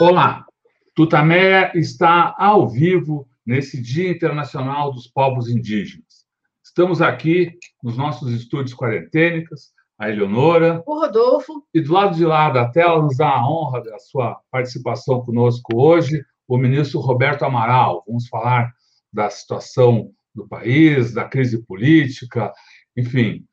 [0.00, 0.44] Olá,
[0.92, 6.26] Tutameia está ao vivo nesse Dia Internacional dos Povos Indígenas.
[6.64, 10.82] Estamos aqui nos nossos estúdios quarentênicas, a Eleonora.
[10.84, 11.64] O Rodolfo.
[11.72, 15.76] E do lado de lá da tela nos dá a honra da sua participação conosco
[15.76, 18.02] hoje, o ministro Roberto Amaral.
[18.04, 18.72] Vamos falar
[19.12, 22.52] da situação do país, da crise política,
[22.96, 23.46] enfim,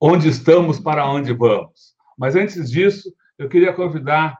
[0.00, 1.94] onde estamos, para onde vamos.
[2.18, 4.36] Mas antes disso, eu queria convidar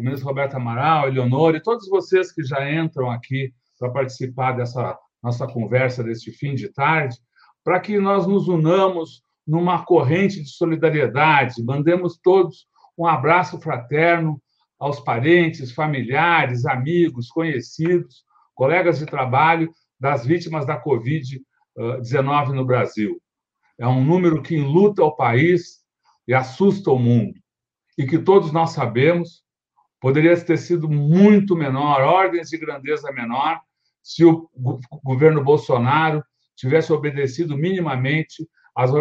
[0.00, 4.98] o ministro Roberto Amaral, Eleonora e todos vocês que já entram aqui para participar dessa
[5.22, 7.16] nossa conversa deste fim de tarde,
[7.64, 12.66] para que nós nos unamos numa corrente de solidariedade, mandemos todos
[12.98, 14.40] um abraço fraterno
[14.78, 23.20] aos parentes, familiares, amigos, conhecidos, colegas de trabalho das vítimas da Covid-19 no Brasil.
[23.78, 25.84] É um número que enluta o país
[26.26, 27.34] e assusta o mundo,
[27.96, 29.45] e que todos nós sabemos
[30.06, 33.60] poderia ter sido muito menor, ordens de grandeza menor,
[34.00, 34.48] se o
[35.02, 36.22] governo Bolsonaro
[36.54, 38.92] tivesse obedecido minimamente às,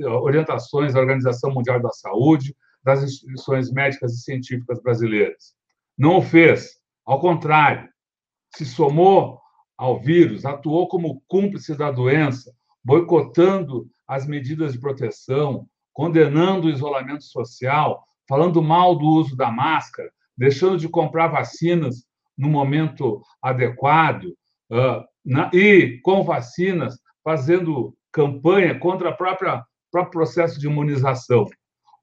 [0.00, 5.52] orientações da Organização Mundial da Saúde, das instituições médicas e científicas brasileiras.
[5.98, 7.86] Não o fez, ao contrário,
[8.54, 9.38] se somou
[9.76, 12.50] ao vírus, atuou como cúmplice da doença,
[12.82, 20.10] boicotando as medidas de proteção, condenando o isolamento social, falando mal do uso da máscara,
[20.36, 22.04] deixando de comprar vacinas
[22.36, 24.36] no momento adequado
[25.52, 31.46] e, com vacinas, fazendo campanha contra o próprio processo de imunização.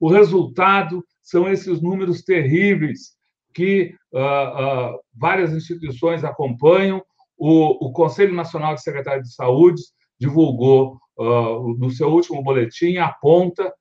[0.00, 3.14] O resultado são esses números terríveis
[3.54, 7.02] que uh, uh, várias instituições acompanham.
[7.38, 9.82] O, o, Conselho Nacional de Secretários de Saúde
[10.18, 13.72] divulgou uh, no seu último boletim, aponta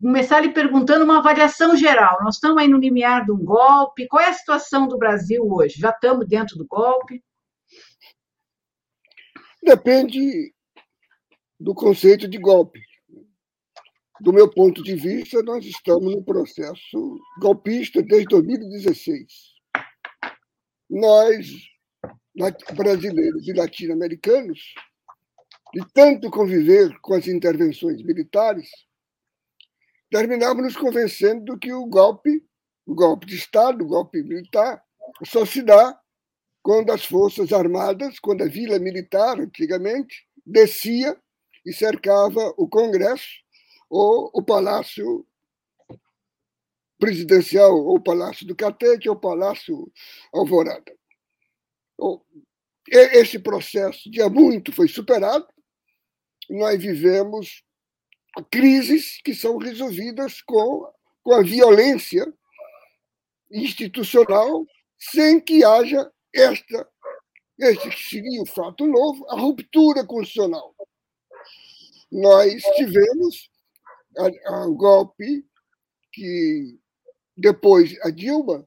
[0.00, 2.18] começar lhe perguntando uma avaliação geral.
[2.22, 4.06] Nós estamos aí no limiar de um golpe.
[4.06, 5.80] Qual é a situação do Brasil hoje?
[5.80, 7.22] Já estamos dentro do golpe?
[9.62, 10.52] Depende
[11.58, 12.80] do conceito de golpe
[14.22, 19.26] do meu ponto de vista, nós estamos no processo golpista desde 2016.
[20.88, 21.48] Nós,
[22.76, 24.60] brasileiros e latino-americanos,
[25.74, 28.70] de tanto conviver com as intervenções militares,
[30.08, 32.44] terminamos nos convencendo que o golpe,
[32.86, 34.84] o golpe de Estado, o golpe militar,
[35.24, 35.98] só se dá
[36.62, 41.20] quando as forças armadas, quando a vila militar, antigamente, descia
[41.66, 43.42] e cercava o Congresso
[43.92, 45.26] ou o Palácio
[46.98, 49.92] Presidencial, ou o Palácio do Catete, ou o Palácio
[50.32, 50.96] Alvorada.
[52.88, 55.46] Esse processo, de há muito, foi superado.
[56.48, 57.62] Nós vivemos
[58.50, 60.90] crises que são resolvidas com,
[61.22, 62.32] com a violência
[63.50, 64.66] institucional,
[64.98, 66.88] sem que haja esta,
[67.58, 70.74] este que seria o fato novo, a ruptura constitucional.
[72.10, 73.51] nós tivemos
[74.16, 75.44] o golpe
[76.12, 76.78] que
[77.36, 78.66] depois a Dilma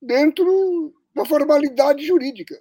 [0.00, 2.60] dentro da formalidade jurídica.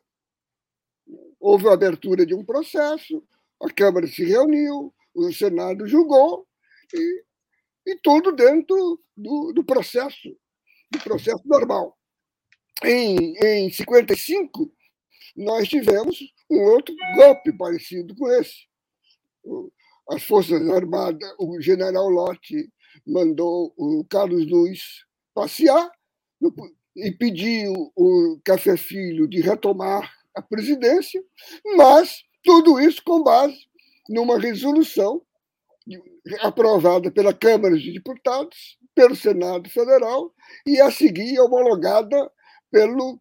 [1.39, 3.23] Houve a abertura de um processo,
[3.61, 6.47] a Câmara se reuniu, o Senado julgou,
[6.93, 7.23] e,
[7.87, 10.37] e tudo dentro do, do processo,
[10.89, 11.97] do processo normal.
[12.83, 14.71] Em, em 55,
[15.35, 16.17] nós tivemos
[16.49, 18.67] um outro golpe parecido com esse.
[20.09, 22.69] As Forças Armadas, o general Lott
[23.07, 25.89] mandou o Carlos Luiz passear
[26.95, 31.23] e pediu o Café Filho de retomar a presidência,
[31.77, 33.57] mas tudo isso com base
[34.09, 35.21] numa resolução
[36.41, 40.33] aprovada pela Câmara de Deputados, pelo Senado Federal
[40.65, 42.31] e a seguir homologada
[42.71, 43.19] pelo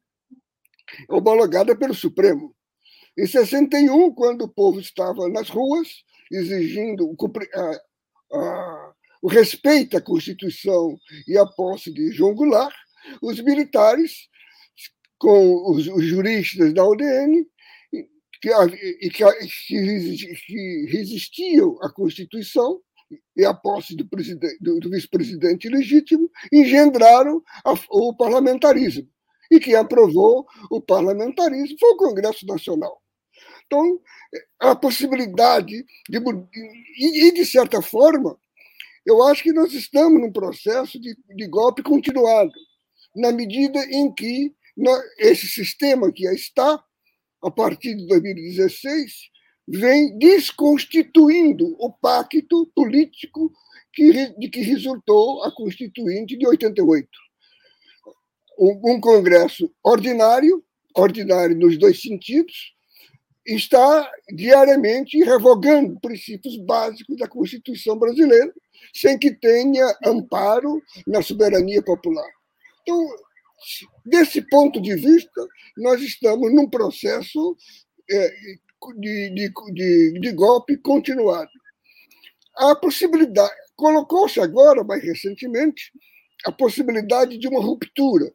[1.09, 2.55] homologada pelo Supremo.
[3.17, 5.89] Em 61, quando o povo estava nas ruas
[6.33, 7.17] exigindo o,
[7.55, 8.93] a, a,
[9.23, 10.99] o respeito à Constituição
[11.29, 12.75] e à posse de João Goulart,
[13.21, 14.29] os militares,
[15.19, 17.47] com os, os juristas da UDN,
[18.41, 18.51] que,
[19.11, 19.25] que,
[19.69, 22.81] que resistiam à Constituição
[23.37, 24.09] e à posse do,
[24.61, 29.07] do, do vice-presidente legítimo, engendraram a, o parlamentarismo.
[29.51, 33.02] E quem aprovou o parlamentarismo foi o Congresso Nacional.
[33.73, 33.99] Então,
[34.61, 36.19] a possibilidade de.
[36.99, 38.39] E, de certa forma,
[39.07, 42.53] eu acho que nós estamos num processo de, de golpe continuado,
[43.17, 44.55] na medida em que
[45.19, 46.85] esse sistema que está
[47.43, 49.31] a partir de 2016,
[49.67, 53.51] vem desconstituindo o pacto político
[53.93, 57.09] que, de que resultou a Constituinte de 88.
[58.59, 60.63] Um, um Congresso ordinário,
[60.95, 62.73] ordinário nos dois sentidos,
[63.47, 68.53] está diariamente revogando princípios básicos da Constituição brasileira,
[68.95, 72.29] sem que tenha amparo na soberania popular.
[72.83, 73.09] Então,
[74.05, 75.47] Desse ponto de vista,
[75.77, 77.57] nós estamos num processo
[78.11, 78.29] é,
[78.99, 81.51] de, de, de, de golpe continuado.
[82.57, 85.93] A possibilidade, colocou-se agora, mais recentemente,
[86.45, 88.33] a possibilidade de uma ruptura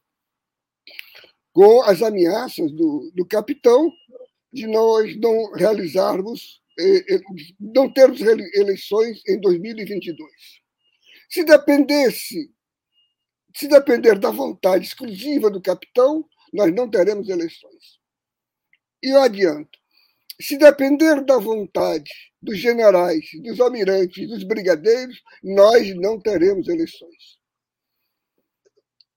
[1.51, 3.91] com as ameaças do, do capitão
[4.57, 7.21] de nós não realizarmos, é, é,
[7.59, 10.31] não termos eleições em 2022.
[11.29, 12.51] Se dependesse
[13.55, 16.23] se depender da vontade exclusiva do capitão,
[16.53, 17.99] nós não teremos eleições.
[19.01, 19.77] E eu adianto:
[20.39, 22.11] se depender da vontade
[22.41, 27.37] dos generais, dos almirantes, dos brigadeiros, nós não teremos eleições.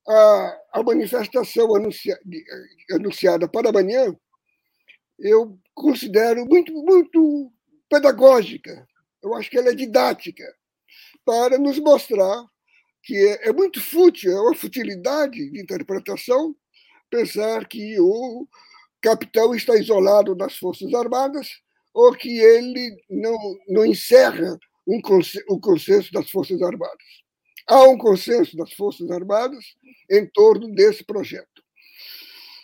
[0.07, 2.19] A, a manifestação anuncia,
[2.93, 4.15] anunciada para amanhã,
[5.21, 7.53] eu considero muito, muito
[7.89, 8.87] pedagógica.
[9.23, 10.45] Eu acho que ela é didática
[11.25, 12.45] para nos mostrar
[13.03, 16.55] que é, é muito fútil, é uma futilidade de interpretação
[17.11, 18.47] pensar que o
[19.01, 21.49] capitão está isolado das Forças Armadas
[21.93, 23.37] ou que ele não,
[23.69, 27.05] não encerra um consenso, o consenso das Forças Armadas.
[27.67, 29.65] Há um consenso das Forças Armadas
[30.11, 31.50] em torno desse projeto.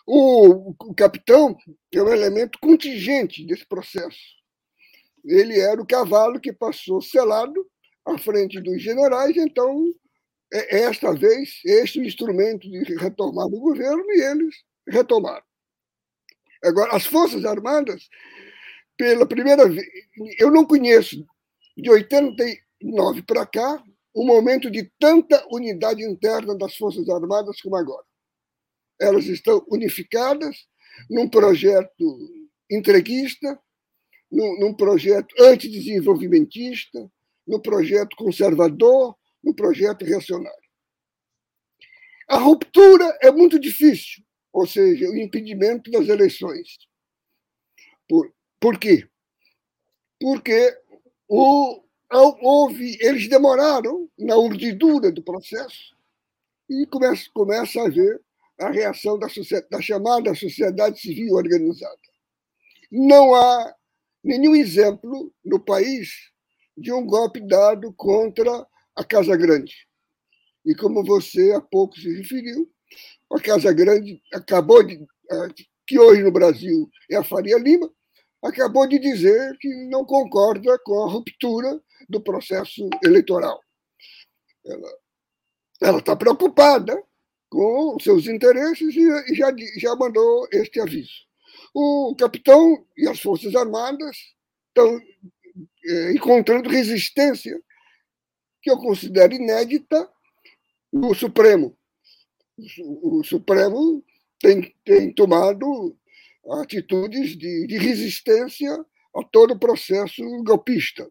[0.06, 1.56] O, o capitão
[1.92, 4.20] é um elemento contingente desse processo.
[5.24, 7.66] Ele era o cavalo que passou selado
[8.04, 9.92] à frente dos generais, então
[10.52, 14.54] é, esta vez, este instrumento de retomar o governo e eles
[14.86, 15.44] retomaram.
[16.62, 18.08] Agora, as Forças Armadas,
[18.96, 19.86] pela primeira vez,
[20.38, 21.26] eu não conheço
[21.76, 23.82] de 89 para cá
[24.14, 28.04] um momento de tanta unidade interna das Forças Armadas como agora.
[29.00, 30.66] Elas estão unificadas
[31.10, 33.58] num projeto entreguista,
[34.30, 37.10] num, num projeto antidesenvolvimentista,
[37.46, 40.66] num projeto conservador, no projeto reacionário.
[42.28, 46.78] A ruptura é muito difícil, ou seja, o impedimento das eleições.
[48.08, 49.08] Por, por quê?
[50.20, 50.76] Porque
[51.28, 55.96] o, houve, eles demoraram na urdidura do processo
[56.68, 58.20] e começa, começa a haver
[58.58, 59.26] a reação da,
[59.70, 61.98] da chamada sociedade civil organizada.
[62.90, 63.74] Não há
[64.22, 66.10] nenhum exemplo no país
[66.76, 69.74] de um golpe dado contra a Casa Grande.
[70.64, 72.70] E como você há pouco se referiu,
[73.32, 75.04] a Casa Grande acabou de.
[75.86, 77.90] que hoje no Brasil é a Faria Lima,
[78.42, 83.60] acabou de dizer que não concorda com a ruptura do processo eleitoral.
[85.80, 87.00] Ela está preocupada
[87.56, 91.24] com seus interesses e já, já mandou este aviso.
[91.72, 94.14] O capitão e as Forças Armadas
[94.68, 95.00] estão
[95.86, 97.58] é, encontrando resistência
[98.60, 100.06] que eu considero inédita
[100.92, 101.74] no Supremo.
[103.02, 104.04] O, Supremo
[104.38, 105.96] tem, tem tomado
[106.60, 108.72] atitudes de, de resistência
[109.14, 111.10] a todo o processo golpista.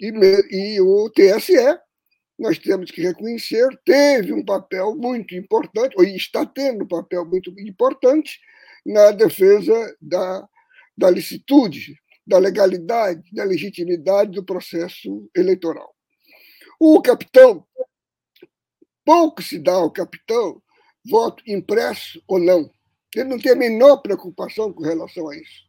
[0.00, 0.08] E,
[0.50, 1.54] e o TSE,
[2.38, 7.50] nós temos que reconhecer, teve um papel muito importante, ou está tendo um papel muito
[7.60, 8.38] importante
[8.84, 10.46] na defesa da,
[10.96, 15.94] da licitude, da legalidade, da legitimidade do processo eleitoral.
[16.78, 17.64] O capitão,
[19.04, 20.60] pouco se dá ao capitão
[21.08, 22.70] voto impresso ou não.
[23.14, 25.66] Ele não tem a menor preocupação com relação a isso.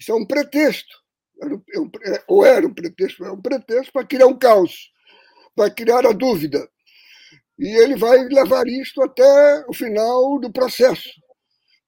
[0.00, 1.04] Isso é um pretexto.
[1.42, 4.90] É é, ou era um pretexto, é um pretexto para criar um caos,
[5.54, 6.68] para criar a dúvida.
[7.58, 11.08] E ele vai levar isto até o final do processo,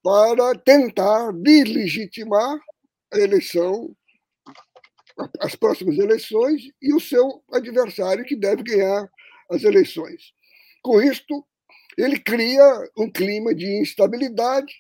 [0.03, 2.59] para tentar deslegitimar
[3.13, 3.95] a eleição,
[5.41, 9.11] as próximas eleições, e o seu adversário que deve ganhar
[9.51, 10.33] as eleições.
[10.83, 11.45] Com isto,
[11.99, 12.63] ele cria
[12.97, 14.73] um clima de instabilidade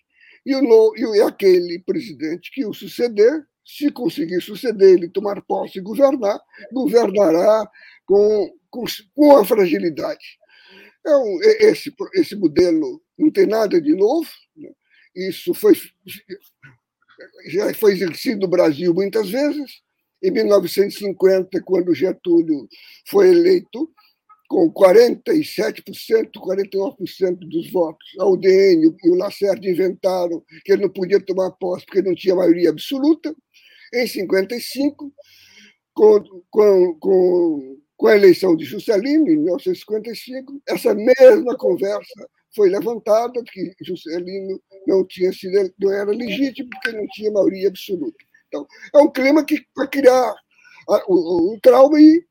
[0.44, 5.82] e, o, e aquele presidente que o suceder, se conseguir suceder ele tomar posse e
[5.82, 6.38] governar,
[6.72, 7.68] governará
[8.06, 8.84] com, com,
[9.14, 10.24] com a fragilidade.
[11.06, 14.70] Um, esse, esse modelo não tem nada de novo, né?
[15.14, 15.74] isso foi,
[17.48, 19.84] já foi exercido no Brasil muitas vezes.
[20.22, 22.66] Em 1950, quando Getúlio
[23.08, 23.90] foi eleito,
[24.48, 28.06] com 47%, 49% dos votos.
[28.18, 32.34] A UDN e o Lacerda inventaram que ele não podia tomar posse porque não tinha
[32.34, 33.34] maioria absoluta.
[33.92, 35.12] Em 55,
[35.94, 43.42] com, com, com, com a eleição de Juscelino, em 1955, essa mesma conversa foi levantada
[43.44, 48.16] que Juscelino não tinha sido, não era legítimo porque não tinha maioria absoluta.
[48.48, 50.34] Então, é um clima que para criar
[51.08, 52.24] um trauma e,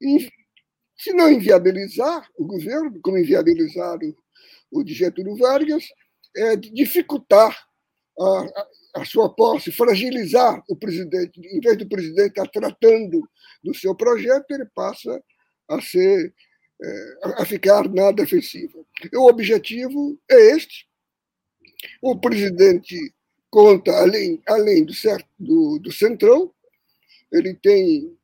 [0.00, 0.28] e
[0.96, 4.14] se não inviabilizar o governo, como inviabilizaram
[4.70, 5.84] o de Getúlio Vargas,
[6.36, 7.56] é dificultar
[8.18, 11.40] a, a, a, sua posse, fragilizar o presidente.
[11.40, 13.28] Em vez do presidente estar tratando
[13.62, 15.22] do seu projeto, ele passa
[15.68, 16.34] a ser
[16.82, 18.78] é, a ficar na defensiva.
[19.14, 20.86] O objetivo é este.
[22.00, 22.96] O presidente
[23.50, 26.52] conta, além, além do, certo, do, do centrão,
[27.32, 28.16] ele tem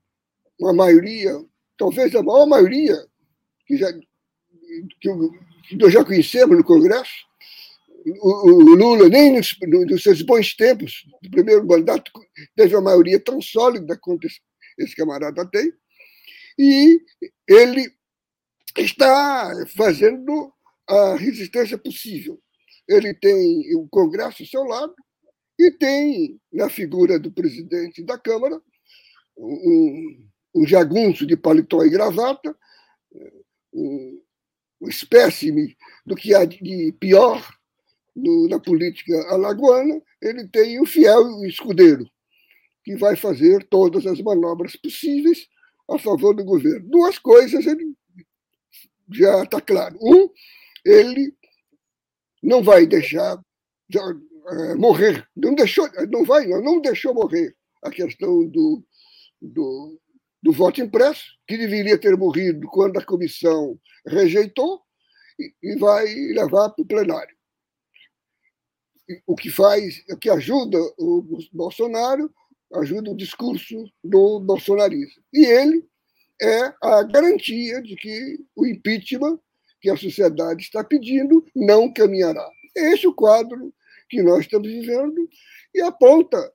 [0.58, 1.44] uma maioria
[1.80, 2.94] talvez a maior maioria
[3.66, 3.90] que, já,
[5.00, 7.26] que nós já conhecemos no Congresso,
[8.20, 12.10] o, o Lula, nem nos, nos, seus bons tempos, do primeiro mandato,
[12.56, 14.40] teve a maioria tão sólida quanto esse,
[14.78, 15.72] esse camarada tem,
[16.58, 17.00] e
[17.48, 17.92] ele
[18.76, 20.52] está fazendo
[20.86, 22.40] a resistência possível.
[22.88, 24.94] Ele tem o Congresso ao seu lado
[25.58, 28.60] e tem, na figura do presidente da Câmara,
[29.36, 32.56] um, um jagunço de paletó e gravata,
[33.72, 34.22] um,
[34.80, 37.59] um espécime do que há de pior
[38.14, 42.08] no, na política alagoana, ele tem o fiel escudeiro,
[42.84, 45.48] que vai fazer todas as manobras possíveis
[45.90, 46.88] a favor do governo.
[46.88, 47.94] Duas coisas ele
[49.12, 49.98] já está claro.
[50.00, 50.28] Um,
[50.84, 51.34] ele
[52.42, 53.40] não vai deixar
[53.88, 58.84] já, é, morrer, não deixou, não vai, não, não deixou morrer a questão do,
[59.40, 60.00] do
[60.42, 64.80] do voto impresso, que deveria ter morrido quando a comissão rejeitou,
[65.62, 67.34] e vai levar para o plenário.
[69.26, 72.32] O que faz, o que ajuda o Bolsonaro,
[72.74, 75.22] ajuda o discurso do bolsonarismo.
[75.32, 75.84] E ele
[76.40, 79.38] é a garantia de que o impeachment
[79.80, 82.48] que a sociedade está pedindo não caminhará.
[82.76, 83.72] Esse é o quadro
[84.08, 85.28] que nós estamos vivendo
[85.74, 86.52] e aponta,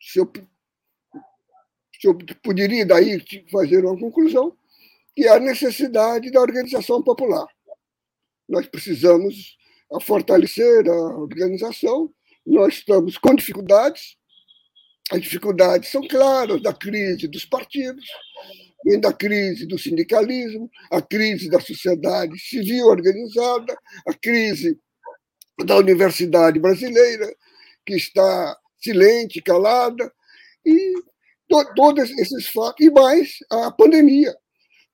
[0.00, 0.30] se eu
[2.06, 4.56] eu poderia daí fazer uma conclusão,
[5.14, 7.46] que é a necessidade da organização popular.
[8.48, 9.56] Nós precisamos
[10.00, 12.12] fortalecer a organização,
[12.46, 14.16] nós estamos com dificuldades,
[15.10, 18.04] as dificuldades são claras da crise dos partidos,
[18.84, 23.76] vem da crise do sindicalismo, a crise da sociedade civil organizada,
[24.06, 24.78] a crise
[25.64, 27.34] da universidade brasileira,
[27.86, 30.12] que está silente, calada,
[30.64, 30.94] e
[31.76, 34.34] todos esses fatos, e mais a pandemia,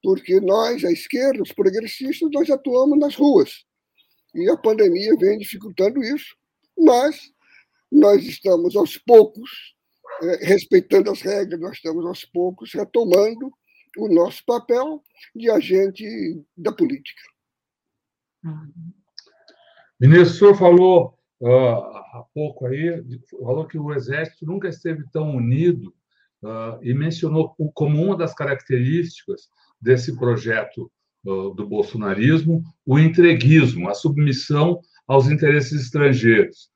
[0.03, 3.65] porque nós, a esquerda, os progressistas, nós atuamos nas ruas.
[4.35, 6.37] E a pandemia vem dificultando isso,
[6.79, 7.33] mas
[7.91, 9.75] nós estamos aos poucos,
[10.23, 13.53] é, respeitando as regras, nós estamos aos poucos retomando
[13.99, 15.03] o nosso papel
[15.35, 16.05] de agente
[16.57, 17.23] da política.
[19.99, 25.35] Ministro, o senhor falou uh, há pouco aí, falou que o Exército nunca esteve tão
[25.37, 25.95] unido
[26.43, 29.49] uh, e mencionou como uma das características
[29.81, 30.91] desse projeto
[31.23, 36.71] do bolsonarismo o entreguismo, a submissão aos interesses estrangeiros.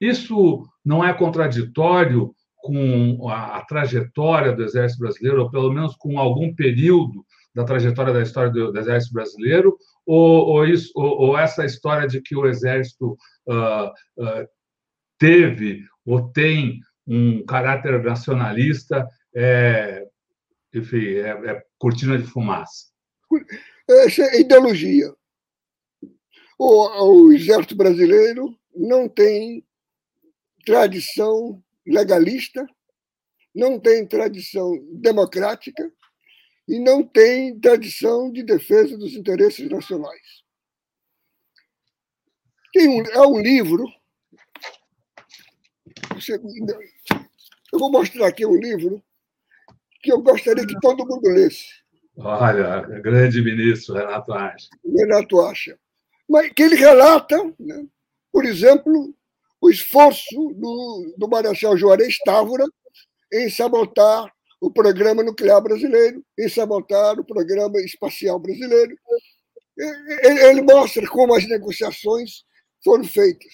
[0.00, 6.18] Isso não é contraditório com a, a, trajetória do Exército Brasileiro, ou pelo menos com
[6.18, 7.24] algum período
[7.54, 12.06] da trajetória da história do, do Exército Brasileiro, ou, ou, isso, ou, ou, essa história
[12.06, 13.86] de que o Exército uh,
[14.22, 14.48] uh,
[15.18, 20.04] teve ou tem um caráter nacionalista, é,
[20.74, 22.86] enfim, é, é cortina de fumaça.
[23.88, 25.14] Essa é ideologia.
[26.58, 29.64] O, o exército brasileiro não tem
[30.64, 32.66] tradição legalista,
[33.54, 35.92] não tem tradição democrática
[36.68, 40.44] e não tem tradição de defesa dos interesses nacionais.
[42.72, 43.86] Tem um, é um livro.
[47.72, 49.02] Eu vou mostrar aqui um livro
[50.02, 51.85] que eu gostaria que todo mundo lesse.
[52.16, 54.68] Olha, grande ministro Renato Acha.
[54.84, 55.78] Renato Acha.
[56.28, 57.86] Mas que ele relata, né,
[58.32, 59.14] por exemplo,
[59.60, 62.64] o esforço do, do Marechal Juarez Távora
[63.32, 68.96] em sabotar o programa nuclear brasileiro, em sabotar o programa espacial brasileiro.
[69.78, 72.44] Ele, ele mostra como as negociações
[72.82, 73.52] foram feitas.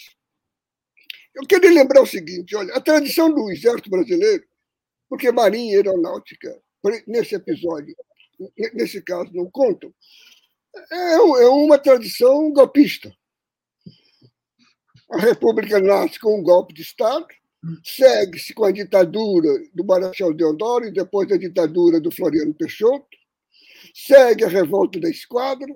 [1.35, 4.45] Eu queria lembrar o seguinte: olha, a tradição do exército brasileiro,
[5.09, 6.61] porque Marinha e Aeronáutica,
[7.07, 7.95] nesse episódio,
[8.75, 9.93] nesse caso, não contam,
[10.91, 13.15] é, é uma tradição golpista.
[15.11, 17.27] A República nasce com um golpe de Estado,
[17.85, 23.07] segue-se com a ditadura do Marechal Deodoro e depois a ditadura do Floriano Peixoto,
[23.95, 25.69] segue a revolta da Esquadra,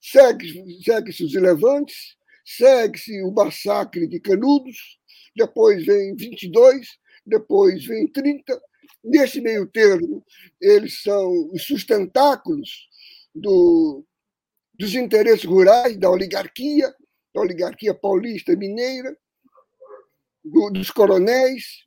[0.00, 4.98] segue-se segue os levantes, segue-se o massacre de Canudos,
[5.34, 6.88] depois vem 22,
[7.24, 8.60] depois vem 30.
[9.04, 10.24] Nesse meio termo,
[10.60, 12.88] eles são os sustentáculos
[13.34, 14.04] do,
[14.78, 16.92] dos interesses rurais, da oligarquia,
[17.34, 19.16] da oligarquia paulista mineira,
[20.44, 21.84] do, dos coronéis,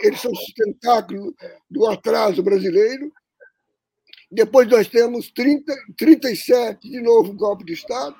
[0.00, 1.34] eles são sustentáculo
[1.70, 3.12] do atraso brasileiro.
[4.30, 8.16] Depois nós temos 30, 37, de novo, golpe de Estado,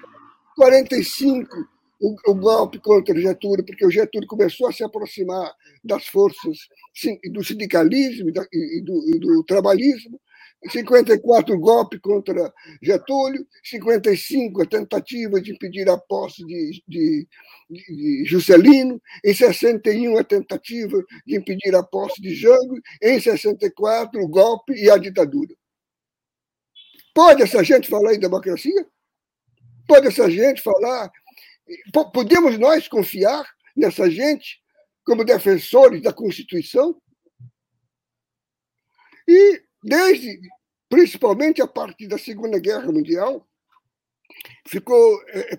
[0.57, 1.49] 45,
[2.05, 5.51] o, o golpe contra Getúlio, porque o Getúlio começou a se aproximar
[5.83, 6.69] das forças
[7.33, 10.21] do sindicalismo e do, e do trabalhismo,
[10.71, 17.29] 54 golpe contra Getúlio, 55 a tentativa de impedir a posse de, de,
[17.71, 24.29] de Juscelino, em 61 a tentativa de impedir a posse de Jango, em 64 o
[24.29, 25.55] golpe e a ditadura.
[27.15, 28.87] Pode essa gente falar em democracia?
[29.87, 31.11] Pode essa gente falar?
[32.13, 33.45] Podemos nós confiar
[33.77, 34.63] nessa gente
[35.05, 37.01] como defensores da Constituição?
[39.27, 40.41] E desde,
[40.89, 43.47] principalmente a partir da Segunda Guerra Mundial,
[44.67, 45.57] ficou é, é.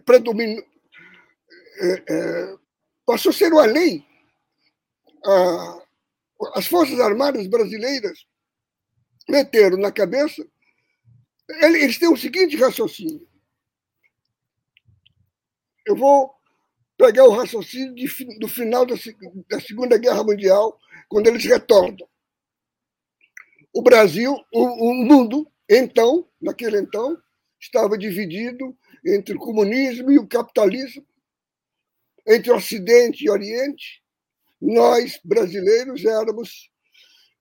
[1.77, 2.55] É, é,
[3.05, 4.05] passou a ser uma lei.
[6.53, 8.25] as Forças Armadas brasileiras
[9.27, 10.45] meteram na cabeça,
[11.61, 13.27] eles têm o seguinte raciocínio.
[15.85, 16.33] Eu vou
[16.97, 18.07] pegar o raciocínio de,
[18.39, 18.95] do final da,
[19.49, 22.07] da Segunda Guerra Mundial, quando eles retornam
[23.75, 27.17] o Brasil, o, o mundo, então, naquele então,
[27.59, 28.73] estava dividido
[29.05, 31.05] entre o comunismo e o capitalismo,
[32.25, 34.01] entre Ocidente e Oriente.
[34.61, 36.71] Nós, brasileiros, éramos,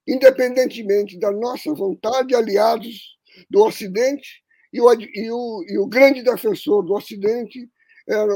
[0.08, 3.16] independentemente da nossa vontade, aliados
[3.48, 7.70] do Ocidente, e o, e o, e o grande defensor do Ocidente
[8.06, 8.32] era,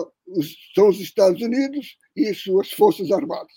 [0.74, 3.52] são os Estados Unidos e suas Forças Armadas.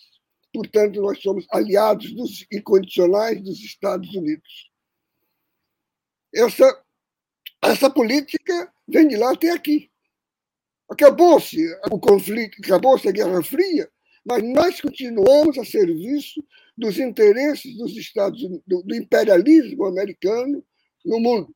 [0.53, 4.69] Portanto, nós somos aliados dos incondicionais dos Estados Unidos.
[6.33, 6.83] Essa,
[7.63, 9.89] essa política vem de lá até aqui.
[10.89, 11.57] Acabou-se
[11.89, 13.89] o conflito, acabou-se a Guerra Fria,
[14.25, 16.43] mas nós continuamos a serviço
[16.77, 20.63] dos interesses dos Estados Unidos, do, imperialismo americano
[21.05, 21.55] no mundo.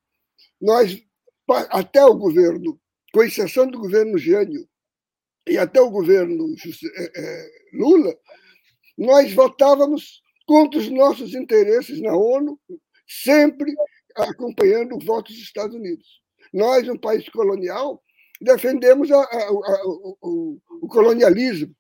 [0.62, 0.98] Nós,
[1.70, 2.80] até o governo,
[3.16, 4.68] com exceção do governo Jânio
[5.48, 6.54] e até o governo
[6.98, 8.14] é, é, Lula,
[8.98, 12.60] nós votávamos contra os nossos interesses na ONU,
[13.08, 13.74] sempre
[14.18, 16.22] acompanhando o voto dos Estados Unidos.
[16.52, 18.04] Nós, um país colonial,
[18.42, 21.74] defendemos a, a, a, o, o, colonialismo.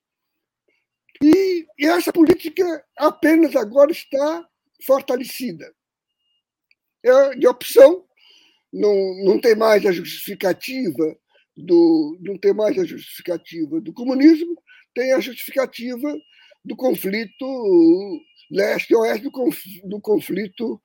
[1.21, 4.48] E, e essa política apenas agora está
[4.86, 5.69] fortalecida.
[7.04, 8.06] É de opção,
[8.71, 8.95] não,
[9.26, 11.17] não tem mais a justificativa
[11.56, 14.62] do não tem mais a justificativa do comunismo,
[14.94, 16.13] tem a justificativa
[16.63, 19.30] do conflito leste-oeste,
[19.84, 20.82] do conflito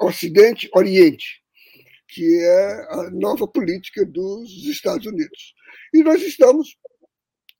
[0.00, 1.42] Ocidente-Oriente,
[2.08, 5.54] que é a nova política dos Estados Unidos.
[5.92, 6.76] E nós estamos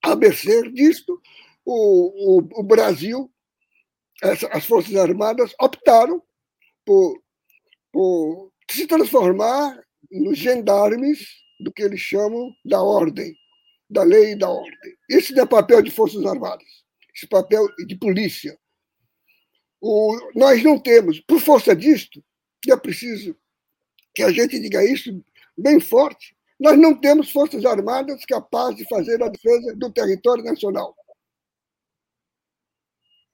[0.03, 1.21] a mercê disto.
[1.65, 3.31] O, o, o Brasil,
[4.23, 6.23] essa, as Forças Armadas optaram
[6.85, 7.21] por,
[7.91, 11.27] por se transformar nos gendarmes
[11.59, 13.35] do que eles chamam da ordem,
[13.89, 14.97] da lei e da ordem.
[15.09, 16.67] Esse não é papel de Forças Armadas,
[17.15, 18.59] esse papel de polícia.
[19.81, 22.23] O, nós não temos, por força disto,
[22.67, 23.37] e é preciso
[24.15, 25.23] que a gente diga isso
[25.57, 30.97] bem forte, nós não temos forças armadas capazes de fazer a defesa do território nacional.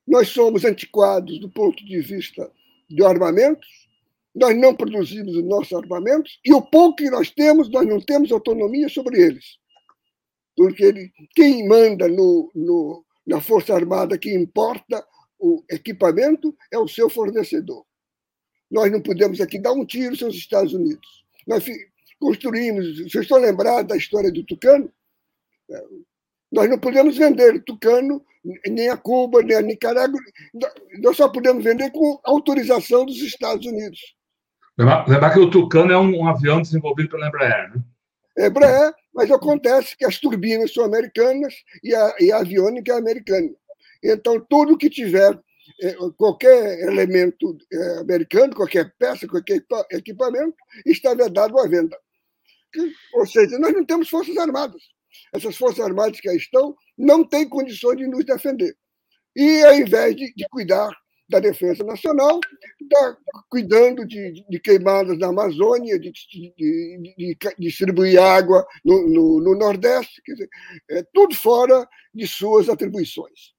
[0.07, 2.51] Nós somos antiquados do ponto de vista
[2.89, 3.89] de armamentos,
[4.35, 8.33] nós não produzimos os nossos armamentos, e o pouco que nós temos, nós não temos
[8.33, 9.59] autonomia sobre eles.
[10.57, 15.05] Porque ele, quem manda no, no, na Força Armada, que importa
[15.39, 17.85] o equipamento, é o seu fornecedor.
[18.71, 21.25] Nós não podemos aqui dar um tiro, são os Estados Unidos.
[21.47, 21.65] Nós
[22.19, 24.91] construímos, vocês estão lembrados da história do Tucano?
[25.71, 25.85] É,
[26.51, 28.25] nós não podemos vender Tucano
[28.67, 30.19] nem a Cuba, nem a Nicarágua.
[31.01, 34.01] Nós só podemos vender com autorização dos Estados Unidos.
[34.79, 37.83] Lembrar, que o Tucano é um, um avião desenvolvido pela Embraer, né?
[38.37, 42.97] É Embraer, mas acontece que as turbinas são americanas e a, e a aviônica é
[42.97, 43.51] americana.
[44.03, 45.39] Então, tudo que tiver
[45.81, 50.57] é, qualquer elemento é, americano, qualquer peça, qualquer equipamento,
[50.87, 51.97] está vedado à venda.
[53.15, 54.83] Ou seja, nós não temos forças armadas.
[55.35, 58.75] Essas forças armadas que aí estão não têm condições de nos defender.
[59.37, 60.91] E, ao invés de, de cuidar
[61.33, 62.39] da defesa nacional,
[62.81, 63.17] está
[63.49, 70.33] cuidando de, de, queimadas na Amazônia, de, de distribuir água no, no, no Nordeste, quer
[70.33, 70.49] dizer,
[70.91, 73.55] é tudo fora de suas atribuições.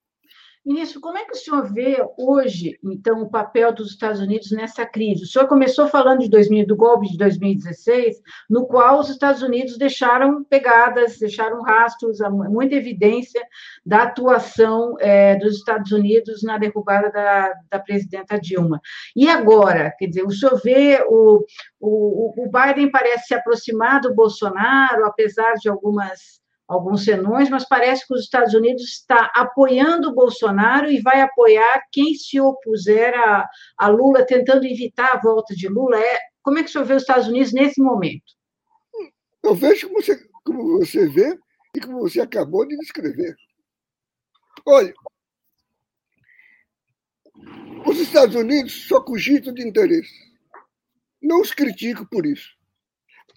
[0.65, 4.85] Ministro, como é que o senhor vê hoje, então, o papel dos Estados Unidos nessa
[4.85, 5.23] crise?
[5.23, 9.77] O senhor começou falando de 2000, do golpe de 2016, no qual os Estados Unidos
[9.77, 13.45] deixaram pegadas, deixaram rastros, muita evidência
[13.85, 18.79] da atuação é, dos Estados Unidos na derrubada da, da presidenta Dilma.
[19.13, 21.43] E agora, quer dizer, o senhor vê o,
[21.77, 28.07] o, o Biden parece se aproximar do Bolsonaro, apesar de algumas alguns senões, mas parece
[28.07, 33.47] que os Estados Unidos está apoiando o Bolsonaro e vai apoiar quem se opuser a,
[33.77, 35.99] a Lula, tentando evitar a volta de Lula.
[35.99, 38.23] É, como é que o senhor vê os Estados Unidos nesse momento?
[39.43, 41.37] Eu vejo como você, como você vê
[41.75, 43.35] e como você acabou de descrever.
[44.65, 44.93] Olha,
[47.85, 50.33] os Estados Unidos só cogitam de interesse.
[51.21, 52.49] Não os critico por isso.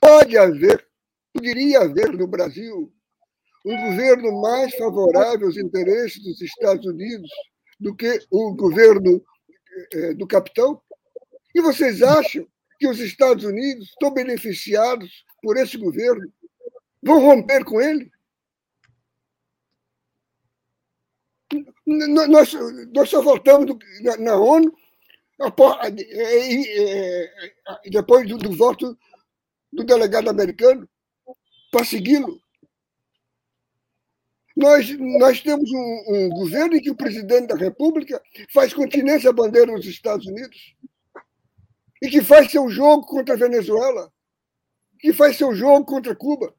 [0.01, 0.87] Pode haver,
[1.33, 2.93] poderia haver no Brasil
[3.67, 7.29] um governo mais favorável aos interesses dos Estados Unidos
[7.81, 9.21] do que o governo
[9.93, 10.81] eh, do capitão?
[11.53, 12.47] E vocês acham
[12.79, 16.33] que os Estados Unidos estão beneficiados por esse governo?
[17.03, 18.09] Vão romper com ele?
[21.85, 22.53] Nós,
[22.93, 24.73] nós só voltamos na, na ONU
[27.91, 28.97] depois do, do voto
[29.73, 30.89] do delegado americano
[31.71, 32.41] para segui-lo.
[34.57, 38.23] Nós, nós temos um, um, governo em que o presidente da República
[38.55, 40.75] faz continência à bandeira dos Estados Unidos
[42.03, 44.11] e que faz seu jogo contra a Venezuela,
[44.99, 46.55] que faz seu jogo contra Cuba,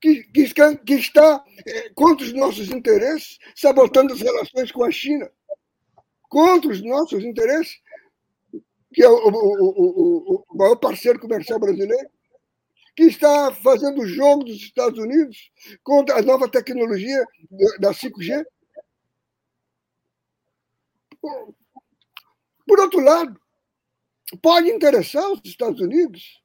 [0.00, 0.54] que, que,
[0.86, 5.28] que está é, contra os nossos interesses, sabotando as relações com a China,
[6.28, 7.76] contra os nossos interesses,
[8.92, 12.08] que é o, o, o, o maior parceiro comercial brasileiro
[12.96, 15.50] que está fazendo o jogo dos Estados Unidos
[15.82, 17.24] contra a nova tecnologia
[17.78, 18.44] da 5G.
[22.66, 23.40] Por outro lado,
[24.42, 26.42] pode interessar os Estados Unidos,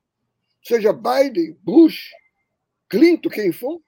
[0.64, 2.10] seja Biden, Bush,
[2.90, 3.82] Clinton, quem for,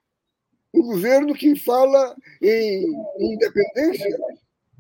[0.74, 2.86] um governo que fala em
[3.20, 4.18] independência,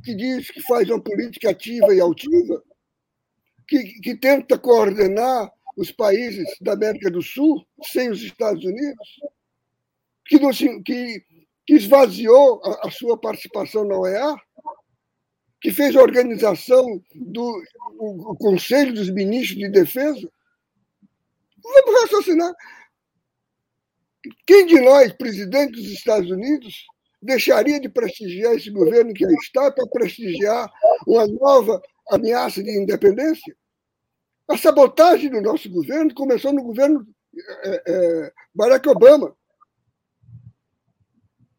[0.03, 2.63] que diz que faz uma política ativa e altiva,
[3.67, 9.19] que, que tenta coordenar os países da América do Sul sem os Estados Unidos,
[10.25, 10.39] que,
[10.83, 11.23] que,
[11.65, 14.35] que esvaziou a, a, sua participação na OEA,
[15.61, 17.63] que fez a organização do
[17.99, 20.29] o, o Conselho dos Ministros de Defesa.
[21.63, 22.53] Vamos raciocinar.
[24.45, 26.85] Quem de nós, presidente dos Estados Unidos,
[27.21, 30.71] deixaria de prestigiar esse governo que está para prestigiar
[31.05, 33.55] uma nova ameaça de independência?
[34.49, 37.05] A sabotagem do nosso governo começou no governo
[37.63, 39.35] é, é, Barack Obama.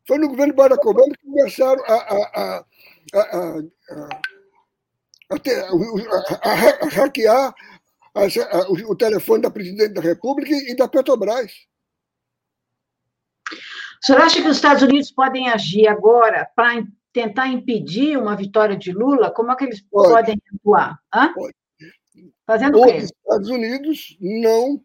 [0.06, 2.64] Foi no governo Barack Obama que começaram a, a,
[3.14, 3.60] a,
[6.44, 6.54] a
[6.86, 7.54] hackear
[8.88, 11.52] o telefone da presidente da República e da Petrobras.
[13.50, 18.76] O senhor acha que os Estados Unidos podem agir agora para tentar impedir uma vitória
[18.76, 19.30] de Lula?
[19.30, 20.08] Como é que eles Pode.
[20.08, 20.98] podem atuar?
[21.12, 21.32] Hã?
[21.34, 21.57] Pode.
[22.48, 22.96] Fazendo o quê?
[22.96, 24.82] Os Estados Unidos não.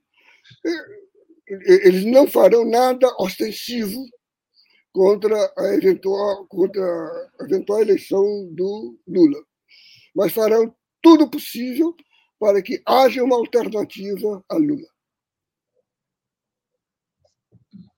[1.48, 4.06] Eles não farão nada ostensivo
[4.92, 6.84] contra a eventual, contra
[7.40, 9.42] a eventual eleição do Lula.
[10.14, 11.96] Mas farão tudo possível
[12.38, 14.90] para que haja uma alternativa a Lula.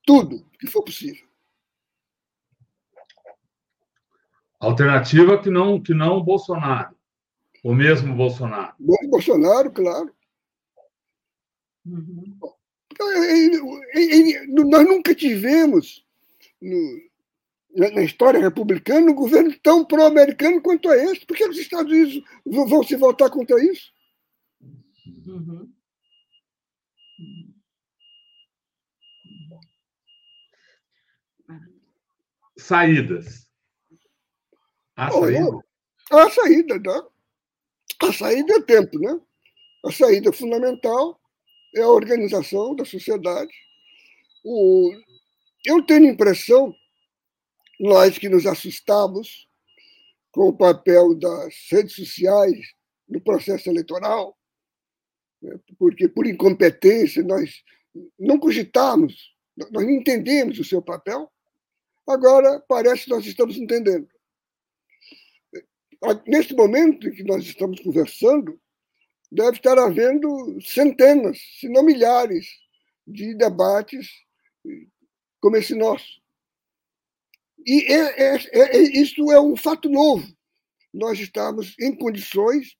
[0.05, 1.27] Tudo que for possível.
[4.59, 6.94] Alternativa que não que não o Bolsonaro.
[7.65, 8.75] O mesmo Bolsonaro.
[8.79, 10.13] O Bolsonaro, claro.
[11.83, 12.37] Uhum.
[14.69, 16.05] Nós nunca tivemos
[16.61, 17.01] no,
[17.75, 21.25] na história republicana um governo tão pró-americano quanto é esse.
[21.25, 23.91] Por que os Estados Unidos vão se voltar contra isso?
[25.25, 25.73] Uhum.
[32.59, 33.49] Saídas.
[34.95, 35.65] A saída?
[36.11, 37.14] A saída, né?
[38.01, 39.19] A saída é tempo, né?
[39.85, 41.19] A saída fundamental
[41.75, 43.51] é a organização da sociedade.
[44.43, 44.91] O,
[45.65, 46.73] eu tenho a impressão,
[47.79, 49.47] nós que nos assustamos
[50.31, 52.57] com o papel das redes sociais
[53.07, 54.37] no processo eleitoral,
[55.41, 57.63] né, porque por incompetência nós
[58.19, 61.31] não cogitamos, nós não entendemos o seu papel,
[62.07, 64.07] agora parece que nós estamos entendendo.
[66.27, 68.59] Neste momento em que nós estamos conversando,
[69.31, 72.47] deve estar havendo centenas, se não milhares,
[73.07, 74.09] de debates
[75.39, 76.21] como esse nosso.
[77.65, 80.25] E é, é, é, é, isso é um fato novo.
[80.93, 82.75] Nós estamos em condições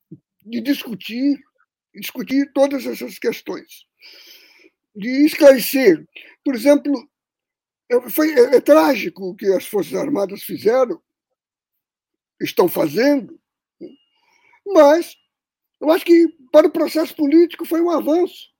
[0.45, 1.39] de discutir,
[1.93, 3.85] discutir todas essas questões,
[4.95, 6.05] de esclarecer.
[6.43, 6.93] Por exemplo,
[8.09, 11.01] foi, é, é trágico o que as Forças Armadas fizeram,
[12.41, 13.39] estão fazendo,
[14.65, 15.15] mas
[15.81, 18.55] eu acho que para o processo político foi um avanço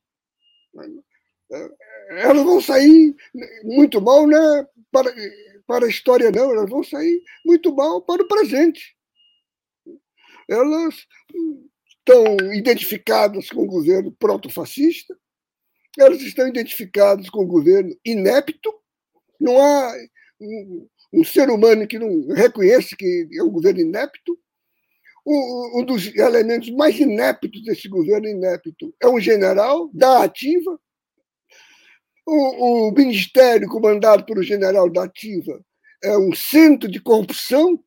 [2.10, 3.16] elas vão sair
[3.64, 5.14] muito mal né, para,
[5.66, 8.96] para a história, não, elas vão sair muito mal para o presente.
[10.48, 10.96] Elas
[11.88, 15.18] estão identificadas com o governo proto-fascista,
[15.98, 18.74] elas estão identificadas com o governo inepto,
[19.40, 19.94] não há
[21.20, 24.38] um, ser humano que não reconheça que é um governo inepto.
[25.28, 30.80] Um, um dos elementos mais ineptos desse governo inepto é um general da ativa,
[32.26, 35.64] o, o ministério comandado pelo general da Ativa
[36.04, 37.82] é um centro de corrupção.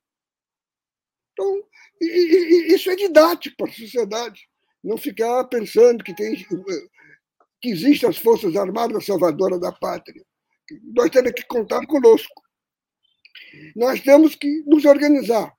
[1.33, 1.63] Então,
[2.01, 4.49] isso é didático para a sociedade.
[4.83, 6.37] Não ficar pensando que, tem,
[7.61, 10.25] que existem as Forças Armadas salvadoras da pátria.
[10.95, 12.43] Nós temos que contar conosco.
[13.75, 15.57] Nós temos que nos organizar.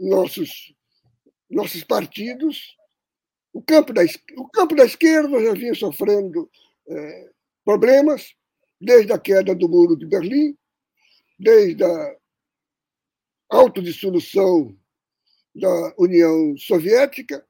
[0.00, 0.74] Nossos,
[1.50, 2.76] nossos partidos,
[3.52, 4.02] o campo, da,
[4.36, 6.50] o campo da esquerda já vinha sofrendo
[6.88, 7.30] é,
[7.64, 8.34] problemas,
[8.80, 10.56] desde a queda do muro de Berlim,
[11.38, 12.16] desde a
[13.48, 14.76] autodissolução
[15.54, 17.46] da União Soviética,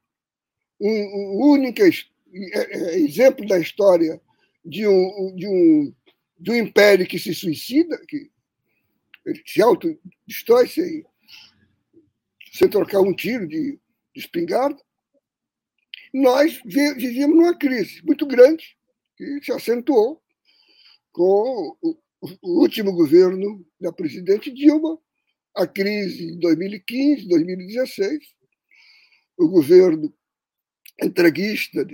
[0.80, 1.90] um, um único é,
[2.34, 4.20] é, exemplo da história
[4.64, 5.94] de um, de um,
[6.38, 8.30] de um império que se suicida, que
[9.46, 11.04] se autodestrói sem,
[12.52, 13.78] sem trocar um tiro de,
[14.14, 14.80] de espingarda.
[16.12, 18.76] Nós vivíamos numa crise muito grande,
[19.16, 20.22] que se acentuou
[21.10, 24.98] com o último governo da presidente Dilma,
[25.54, 28.18] a crise de 2015, 2016,
[29.36, 30.14] o governo
[31.02, 31.84] entreguista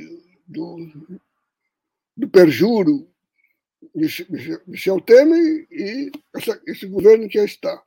[0.47, 1.15] do,
[2.17, 3.11] do perjuro
[4.67, 7.83] Michel Temer e essa, esse governo que já está.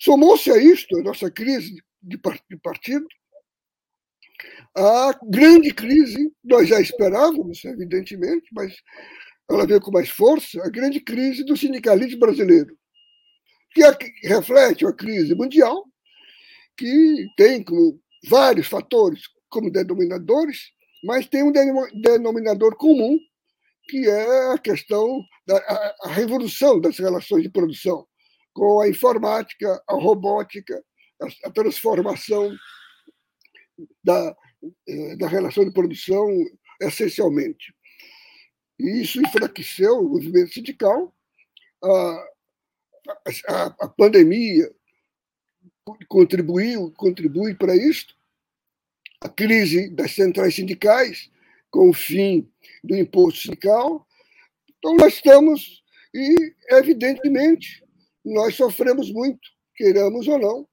[0.00, 2.18] Somou-se a isto, a nossa crise de
[2.62, 3.06] partido,
[4.76, 8.74] a grande crise, nós já esperávamos, evidentemente, mas
[9.50, 12.76] ela veio com mais força, a grande crise do sindicalismo brasileiro,
[13.72, 13.82] que
[14.22, 15.84] reflete uma crise mundial,
[16.76, 20.70] que tem como vários fatores como denominadores,
[21.02, 23.18] mas tem um denominador comum,
[23.88, 25.56] que é a questão da
[26.02, 28.06] a revolução das relações de produção,
[28.52, 30.84] com a informática, a robótica,
[31.44, 32.54] a transformação
[34.04, 34.36] da,
[34.86, 36.28] eh, da relação de produção
[36.80, 37.74] essencialmente.
[38.78, 41.14] E isso enfraqueceu o movimento sindical.
[41.82, 42.28] A,
[43.48, 44.70] a, a pandemia
[46.08, 48.14] contribuiu, contribui para isto,
[49.20, 51.30] a crise das centrais sindicais,
[51.70, 52.48] com o fim
[52.82, 54.06] do imposto sindical.
[54.78, 55.82] Então, nós estamos,
[56.14, 56.34] e
[56.70, 57.82] evidentemente,
[58.24, 59.40] nós sofremos muito,
[59.74, 60.68] queiramos ou não,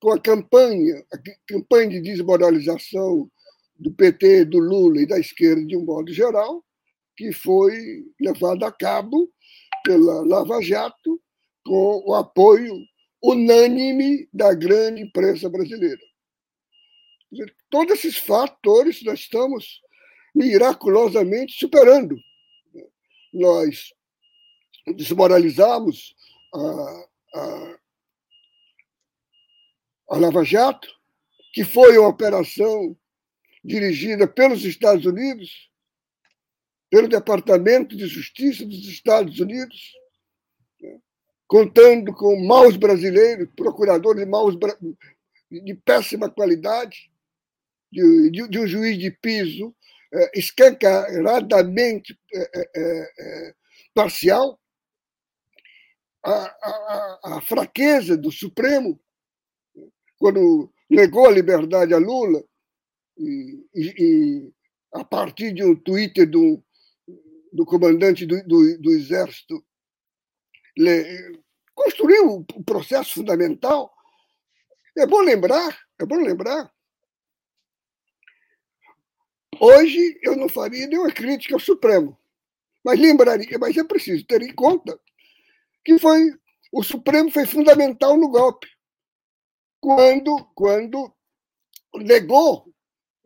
[0.00, 3.30] com a campanha, a campanha de desmoralização
[3.78, 6.64] do PT, do Lula e da esquerda de um modo geral,
[7.16, 9.30] que foi levada a cabo
[9.84, 11.20] pela Lava Jato
[11.64, 12.74] com o apoio
[13.22, 16.00] unânime da grande imprensa brasileira.
[17.68, 19.80] Todos esses fatores nós estamos
[20.38, 22.16] miraculosamente superando.
[23.32, 23.92] Nós
[24.94, 26.14] desmoralizamos
[26.54, 27.78] a, a,
[30.10, 30.88] a Lava Jato,
[31.52, 32.96] que foi uma operação
[33.64, 35.68] dirigida pelos Estados Unidos,
[36.88, 39.92] pelo Departamento de Justiça dos Estados Unidos,
[41.48, 44.56] contando com maus brasileiros, procuradores maus
[45.50, 47.10] de péssima qualidade,
[47.90, 49.74] de, de, de um juiz de piso
[50.34, 53.54] escancaradamente é, é,
[53.94, 54.58] parcial,
[56.24, 59.00] a, a, a, fraqueza do Supremo,
[60.18, 62.42] quando negou a liberdade a Lula,
[63.16, 64.52] e, e,
[64.92, 66.62] a partir de um Twitter do,
[67.52, 69.64] do comandante do, do, do Exército,
[71.74, 73.92] construiu o processo fundamental.
[74.96, 76.72] É bom lembrar, é bom lembrar.
[79.60, 82.16] Hoje eu não faria nenhuma crítica ao Supremo,
[82.84, 84.98] mas lembraria, mas é preciso ter em conta
[85.84, 86.32] que foi
[86.70, 88.68] o Supremo foi fundamental no golpe,
[89.80, 91.12] quando quando
[91.94, 92.72] negou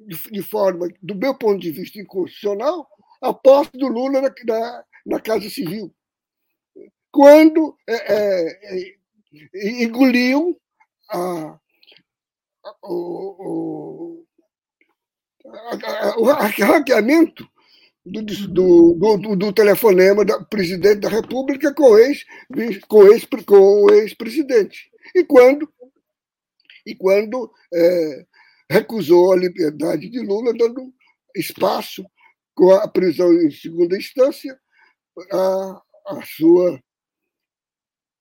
[0.06, 2.88] de, forma, do meu ponto de vista inconstitucional,
[3.20, 5.94] a posse do Lula na, na, na Casa Civil.
[7.10, 8.94] Quando é, é,
[9.54, 10.56] é engoliam
[11.10, 11.58] a,
[12.82, 14.26] o, o,
[16.16, 17.48] o hackeamento
[18.04, 22.24] do, do, do, do, telefonema do presidente da República com o ex,
[22.88, 24.90] com ex, com o ex-presidente.
[25.14, 25.72] E quando,
[26.86, 28.26] e quando é,
[28.70, 30.92] recusou a liberdade de Lula, dando
[31.34, 32.04] espaço
[32.54, 34.58] com a prisão em segunda instância
[35.32, 36.82] a, a sua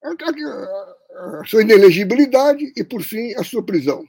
[0.03, 4.03] a sua inelegibilidade e, por fim, a sua prisão.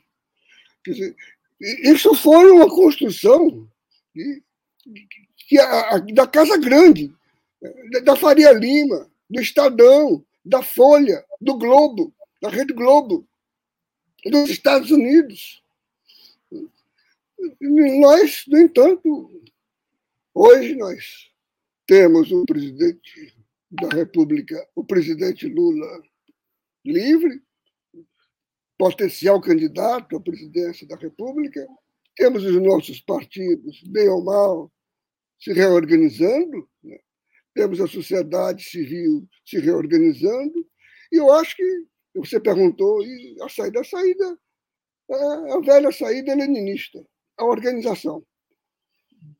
[0.86, 1.14] Dizer,
[1.62, 3.68] isso foi uma construção
[4.14, 4.42] de,
[4.84, 7.14] de, da Casa Grande,
[8.04, 13.26] da Faria Lima, do Estadão, da Folha, do Globo, da Rede Globo,
[14.24, 15.62] dos Estados Unidos.
[17.60, 19.42] Nós, no entanto,
[20.34, 21.30] hoje nós
[21.86, 23.34] temos um presidente
[23.70, 26.02] da República, o presidente Lula
[26.84, 27.40] livre,
[28.82, 31.64] potencial candidato à presidência da República,
[32.16, 34.72] temos os nossos partidos, bem ou mal,
[35.38, 36.98] se reorganizando, né?
[37.54, 40.68] temos a sociedade civil se reorganizando,
[41.12, 44.38] e eu acho que você perguntou, e a saída, a saída
[45.10, 48.26] é a velha saída leninista, a organização.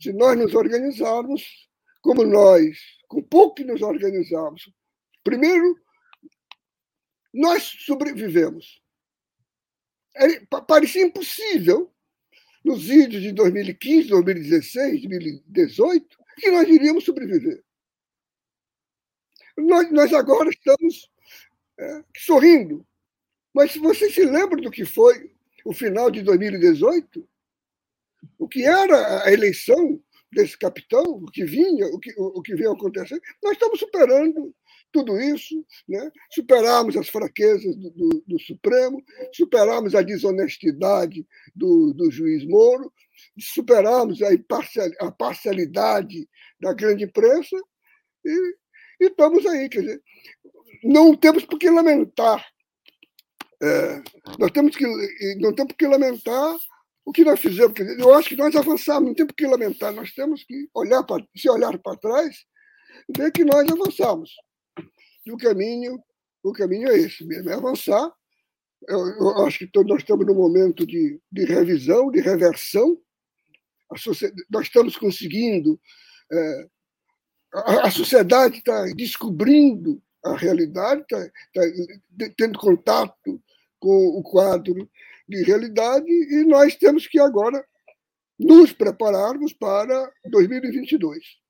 [0.01, 1.69] Se nós nos organizarmos,
[2.01, 2.79] como nós,
[3.09, 4.73] com pouco que nos organizamos,
[5.25, 5.75] primeiro,
[7.35, 8.82] nós sobrevivemos.
[10.67, 11.93] Parecia impossível,
[12.65, 17.63] nos vídeos de 2015, 2016, 2018, que nós iríamos sobreviver.
[19.57, 21.11] Nós, nós agora estamos
[21.79, 22.87] é, sorrindo.
[23.53, 27.29] Mas se você se lembra do que foi o final de 2018,
[28.39, 32.55] o que era a eleição desse capitão, o que vinha, o que, o, o que
[32.55, 34.55] vinha acontecendo, nós estamos superando
[34.93, 36.11] tudo isso, né?
[36.31, 39.03] superamos as fraquezas do, do, do Supremo,
[39.33, 42.93] superamos a desonestidade do, do juiz Moro,
[43.39, 46.29] superamos a, imparcial, a parcialidade
[46.61, 47.57] da grande imprensa
[48.25, 48.57] e,
[49.01, 49.69] e, estamos aí.
[49.69, 50.03] Quer dizer,
[50.85, 52.47] não temos por que lamentar.
[53.63, 54.03] É,
[54.39, 54.85] nós temos que,
[55.39, 56.59] não temos que lamentar
[57.05, 60.13] o que nós fizemos, eu acho que nós avançamos, não tem por que lamentar, nós
[60.13, 62.45] temos que olhar para, se olhar para trás,
[63.17, 64.31] ver que nós avançamos.
[65.25, 66.03] E o caminho,
[66.43, 68.13] o caminho é esse mesmo, é avançar.
[68.89, 72.99] Eu, eu acho que todos nós estamos num momento de, de revisão, de reversão.
[74.51, 75.81] nós estamos conseguindo.
[76.33, 76.69] É,
[77.55, 83.43] a, a sociedade está descobrindo a realidade, está, está tendo contato
[83.79, 84.89] com o quadro
[85.29, 87.65] de realidade e nós temos que agora
[88.39, 91.41] nos prepararmos para 2022.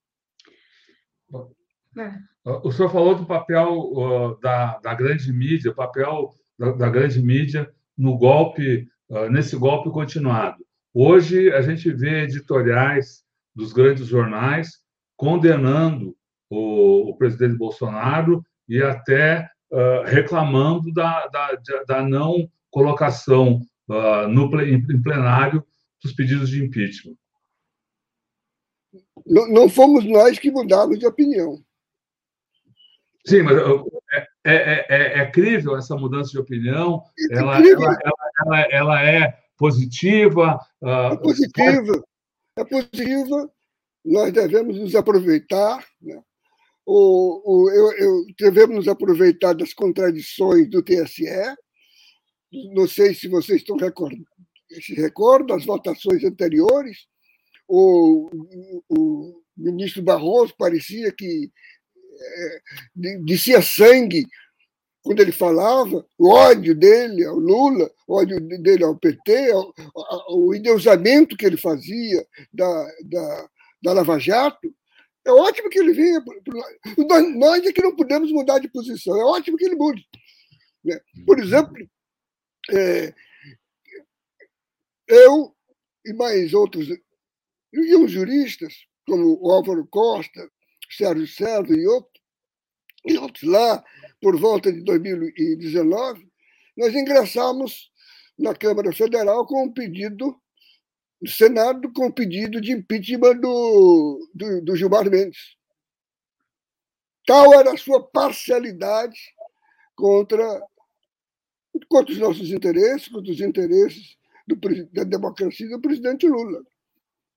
[1.98, 2.12] É.
[2.44, 7.22] O senhor falou do papel uh, da, da grande mídia, o papel da, da, grande
[7.22, 10.64] mídia no golpe, uh, nesse golpe continuado.
[10.94, 13.22] Hoje a gente vê editoriais
[13.54, 14.80] dos grandes jornais
[15.16, 16.16] condenando
[16.50, 23.60] o, o presidente Bolsonaro e até uh, reclamando da, da, da, não colocação
[24.30, 25.62] no, em plenário
[26.02, 27.14] dos pedidos de impeachment.
[29.26, 31.62] Não, não fomos nós que mudamos de opinião.
[33.24, 33.56] Sim, mas
[34.12, 37.02] é, é, é, é crível essa mudança de opinião?
[37.30, 37.98] Ela, ela,
[38.36, 40.58] ela, ela, é positiva?
[40.82, 42.04] É positiva.
[42.58, 43.50] É positiva.
[44.04, 45.86] Nós devemos nos aproveitar.
[46.00, 46.20] Né?
[46.84, 51.24] O, o, eu, eu, devemos nos aproveitar das contradições do TSE.
[52.74, 54.26] Não sei se vocês estão recordando,
[54.68, 57.06] se recordam das votações anteriores.
[57.68, 58.28] O,
[58.88, 61.50] o ministro Barroso parecia que
[63.24, 64.26] descia sangue
[65.02, 69.74] quando ele falava, o ódio dele ao Lula, o ódio dele ao PT, o,
[70.30, 73.48] o endeusamento que ele fazia da, da,
[73.82, 74.72] da Lava Jato.
[75.24, 76.24] É ótimo que ele venha.
[77.08, 79.20] Nós, nós é que não podemos mudar de posição.
[79.20, 80.06] É ótimo que ele mude.
[80.84, 81.00] Né?
[81.26, 81.74] Por exemplo,
[82.70, 83.12] é,
[85.08, 85.54] eu
[86.04, 86.88] e mais outros,
[87.72, 90.48] e os juristas, como o Álvaro Costa,
[90.90, 92.11] Sérgio Sérgio e outros
[93.44, 93.84] lá,
[94.20, 96.28] por volta de 2019,
[96.76, 97.90] nós ingressamos
[98.38, 100.36] na Câmara Federal com um pedido,
[101.20, 105.56] no Senado, com um pedido de impeachment do, do, do Gilmar Mendes.
[107.26, 109.18] Tal era a sua parcialidade
[109.94, 110.60] contra,
[111.88, 114.56] contra os nossos interesses, contra os interesses do,
[114.92, 116.62] da democracia do presidente Lula.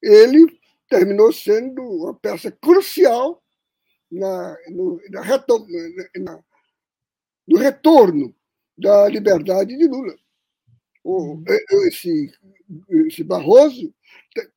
[0.01, 0.59] Ele
[0.89, 3.43] terminou sendo uma peça crucial
[4.15, 5.65] na, no, na retom,
[6.17, 6.39] na,
[7.47, 8.35] no retorno
[8.77, 10.15] da liberdade de Lula.
[11.03, 11.43] O, uhum.
[11.87, 12.31] esse,
[13.07, 13.93] esse Barroso,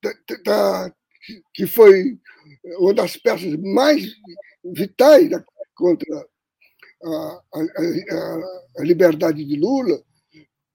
[0.01, 0.95] tá, tá, tá,
[1.53, 2.19] que foi
[2.79, 4.03] uma das peças mais
[4.65, 5.29] vitais
[5.75, 6.27] contra
[7.05, 8.41] a, a, a,
[8.79, 10.03] a liberdade de Lula,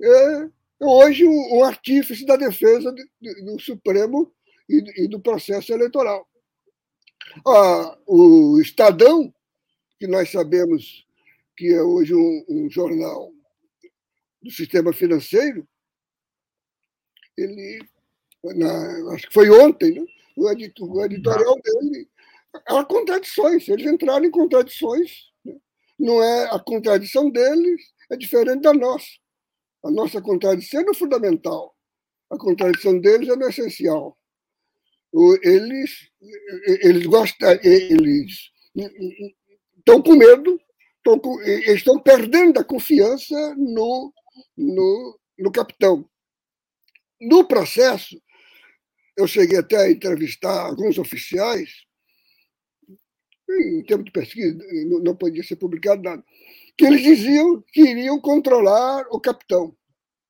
[0.01, 4.31] é hoje um, um artífice da defesa do, do Supremo
[4.69, 6.27] e, e do processo eleitoral.
[7.45, 9.33] Ah, o Estadão,
[9.99, 11.05] que nós sabemos
[11.57, 13.31] que é hoje um, um jornal
[14.41, 15.67] do sistema financeiro,
[17.37, 17.79] ele,
[18.43, 20.05] na, acho que foi ontem, né?
[20.35, 22.09] o, o editorial dele,
[22.67, 25.31] há contradições, eles entraram em contradições.
[25.43, 25.55] Né?
[25.97, 27.81] Não é a contradição deles,
[28.11, 29.07] é diferente da nossa.
[29.83, 31.75] A nossa contradição é no fundamental,
[32.29, 34.17] a contradição deles é no essencial
[35.43, 36.09] eles,
[36.81, 38.51] eles gostam, eles
[39.77, 40.59] estão com medo,
[40.97, 44.11] estão, com, estão perdendo a confiança no,
[44.57, 46.09] no, no capitão.
[47.21, 48.19] No processo,
[49.15, 51.69] eu cheguei até a entrevistar alguns oficiais,
[53.49, 54.57] em termos de pesquisa,
[55.03, 56.23] não podia ser publicado nada,
[56.75, 59.75] que eles diziam que iriam controlar o capitão.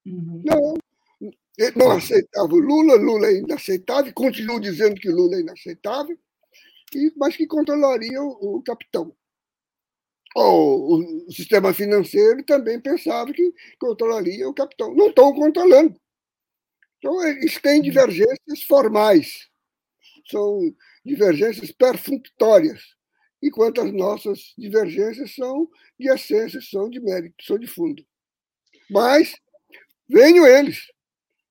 [0.05, 0.41] Uhum.
[0.43, 0.73] Não,
[1.57, 6.17] ele não aceitava o Lula, Lula é inaceitável, continuam dizendo que Lula é inaceitável,
[7.15, 9.15] mas que controlaria o, o capitão.
[10.35, 14.93] O, o, sistema financeiro também pensava que controlaria o capitão.
[14.95, 15.95] Não estão controlando.
[16.97, 17.83] Então, eles têm hum.
[17.83, 19.47] divergências formais,
[20.31, 20.73] são
[21.05, 22.81] divergências perfunctórias,
[23.43, 28.03] enquanto as nossas divergências são de essência, são de mérito, são de fundo.
[28.89, 29.35] Mas
[30.07, 30.92] venham eles,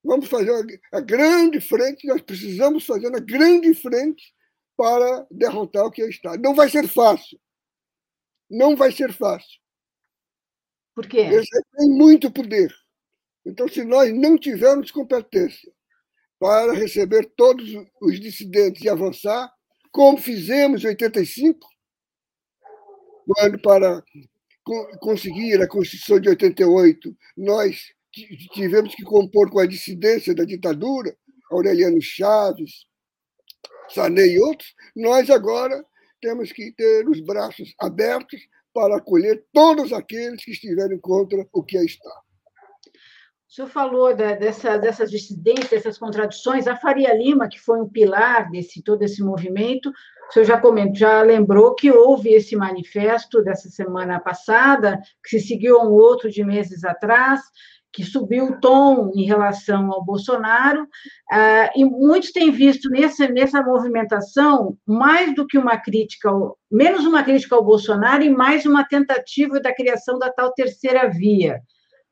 [0.04, 4.34] Vamos fazer a grande frente, nós precisamos fazer uma grande frente
[4.76, 6.42] para derrotar o que é Estado.
[6.42, 7.38] Não vai ser fácil.
[8.50, 9.60] Não vai ser fácil.
[10.94, 11.18] Por quê?
[11.18, 12.74] Eles têm muito poder.
[13.46, 15.72] Então, se nós não tivermos competência
[16.38, 19.52] para receber todos os dissidentes e avançar,
[19.90, 21.68] como fizemos em 85,
[23.26, 24.02] quando para
[25.00, 27.92] conseguir a Constituição de 88 nós
[28.52, 31.16] tivemos que compor com a dissidência da ditadura,
[31.50, 32.86] Aureliano Chaves,
[33.88, 35.84] Sanei e outros, nós agora
[36.20, 38.40] temos que ter os braços abertos
[38.72, 42.22] para acolher todos aqueles que estiverem contra o que é Estado.
[43.52, 46.66] O senhor falou da, dessa, dessas dissidências, dessas contradições.
[46.66, 50.94] A Faria Lima, que foi um pilar desse todo esse movimento, o senhor já comentou,
[50.94, 56.30] já lembrou que houve esse manifesto dessa semana passada, que se seguiu a um outro
[56.30, 57.42] de meses atrás,
[57.92, 63.62] que subiu o tom em relação ao Bolsonaro, uh, e muitos têm visto nessa, nessa
[63.62, 68.84] movimentação mais do que uma crítica, ao, menos uma crítica ao Bolsonaro e mais uma
[68.84, 71.60] tentativa da criação da tal terceira via.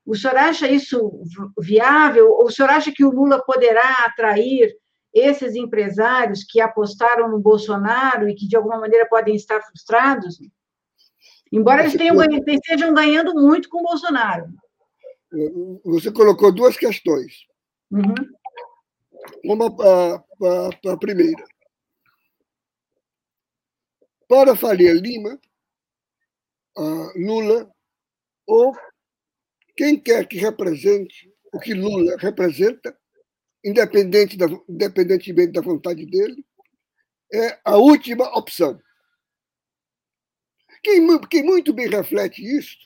[0.04, 1.22] O senhor acha isso
[1.58, 2.30] viável?
[2.30, 4.74] Ou o senhor acha que o Lula poderá atrair
[5.14, 10.38] esses empresários que apostaram no Bolsonaro e que, de alguma maneira, podem estar frustrados?
[11.52, 12.16] Embora eles tenham,
[12.46, 14.46] estejam ganhando muito com o Bolsonaro.
[15.84, 17.46] Você colocou duas questões.
[17.90, 18.14] Uhum.
[19.44, 21.44] Uma para a primeira.
[24.28, 25.40] Para Faria Lima,
[27.16, 27.70] Lula,
[28.46, 28.72] ou
[29.76, 32.96] quem quer que represente o que Lula representa,
[33.64, 36.44] independente da, independentemente da vontade dele,
[37.32, 38.80] é a última opção.
[40.82, 42.76] Quem, quem muito bem reflete isso,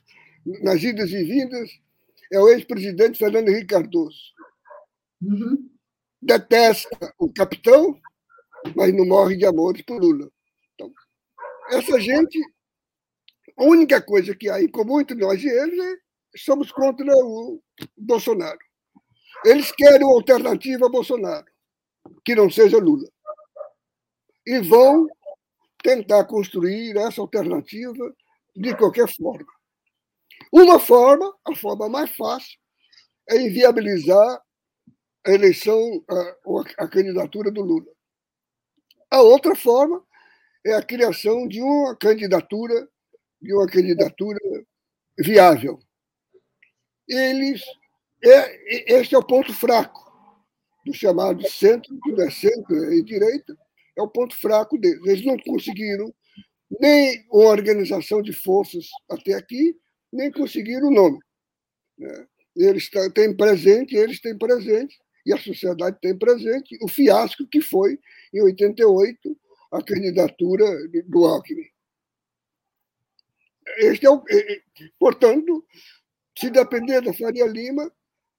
[0.62, 1.70] nas idas e vindas,
[2.34, 4.18] é o ex-presidente Fernando Henrique Cardoso.
[5.22, 5.70] Uhum.
[6.20, 7.98] Detesta o capitão,
[8.74, 10.30] mas não morre de amores por Lula.
[10.74, 10.92] Então,
[11.70, 12.38] essa gente,
[13.56, 15.96] a única coisa que há em comum entre nós e eles é
[16.36, 17.62] somos contra o
[17.96, 18.58] Bolsonaro.
[19.44, 21.46] Eles querem uma alternativa a Bolsonaro,
[22.24, 23.08] que não seja Lula.
[24.46, 25.06] E vão
[25.82, 28.14] tentar construir essa alternativa
[28.56, 29.53] de qualquer forma.
[30.52, 32.58] Uma forma, a forma mais fácil,
[33.28, 34.42] é inviabilizar
[35.26, 37.90] a eleição, a, a candidatura do Lula.
[39.10, 40.04] A outra forma
[40.66, 42.88] é a criação de uma candidatura,
[43.40, 44.38] de uma candidatura
[45.18, 45.78] viável.
[47.08, 47.62] Eles,
[48.22, 50.02] é, este é o ponto fraco
[50.84, 53.56] do chamado centro, não é centro e direita,
[53.96, 55.00] é o ponto fraco deles.
[55.06, 56.12] Eles não conseguiram
[56.80, 59.76] nem uma organização de forças até aqui,
[60.14, 61.18] nem conseguiram o nome.
[61.98, 62.26] Né?
[62.56, 64.96] Eles têm presente, eles têm presente,
[65.26, 67.98] e a sociedade tem presente, o fiasco que foi,
[68.32, 69.36] em 88,
[69.72, 70.64] a candidatura
[71.06, 71.66] do Alckmin.
[73.78, 74.22] Este é o,
[74.98, 75.66] portanto,
[76.38, 77.90] se depender da Faria Lima,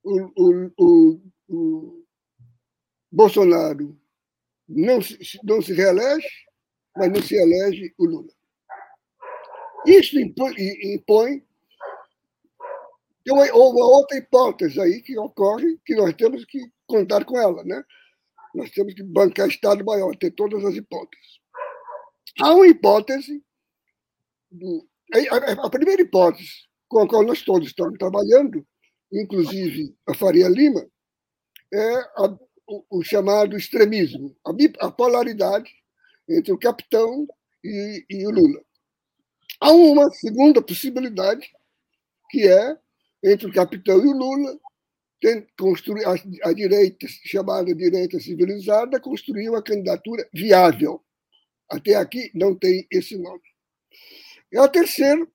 [0.03, 2.05] o, o, o, o
[3.11, 3.99] Bolsonaro
[4.67, 6.29] não se, não se reelege,
[6.95, 8.33] mas não se elege o Lula.
[9.85, 10.53] Isso impõe,
[10.93, 11.43] impõe
[13.25, 17.63] tem uma, uma, outra hipótese aí que ocorre, que nós temos que contar com ela,
[17.63, 17.83] né?
[18.53, 21.39] Nós temos que bancar Estado maior, ter todas as hipóteses.
[22.39, 23.43] Há uma hipótese,
[24.51, 28.65] do, a, a primeira hipótese com a qual nós todos estamos trabalhando,
[29.11, 30.87] inclusive a Faria Lima,
[31.73, 34.51] é a, o, o, chamado extremismo, a,
[34.85, 35.71] a, polaridade
[36.29, 37.27] entre o capitão
[37.63, 38.63] e, e o Lula.
[39.59, 41.49] Há uma segunda possibilidade,
[42.29, 42.77] que é
[43.25, 44.59] entre o capitão e o Lula,
[45.57, 46.13] construir, a,
[46.49, 51.03] a direita, chamada direita civilizada, construir uma candidatura viável.
[51.69, 53.41] Até aqui não tem esse nome.
[54.51, 55.27] E a terceira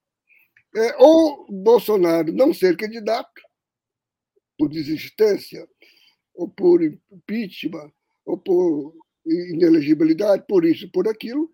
[0.77, 3.43] é ou Bolsonaro não ser candidato,
[4.57, 5.69] por desistência,
[6.33, 7.93] ou por impeachment,
[8.25, 8.95] ou por
[9.27, 11.51] inelegibilidade, por isso, por aquilo,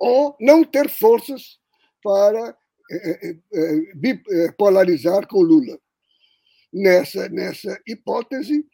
[0.00, 1.58] ou não ter forças
[2.02, 2.56] para
[4.56, 5.78] polarizar com Lula.
[6.72, 8.66] Nessa, nessa hipótese,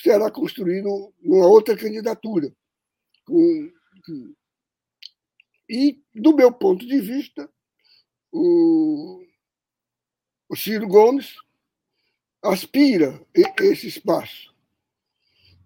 [0.00, 2.54] será construído uma outra candidatura.
[3.24, 3.72] Com,
[5.68, 7.48] e, do meu ponto de vista,
[8.30, 9.24] o,
[10.48, 11.34] o Ciro Gomes
[12.42, 13.20] aspira
[13.60, 14.54] esse espaço.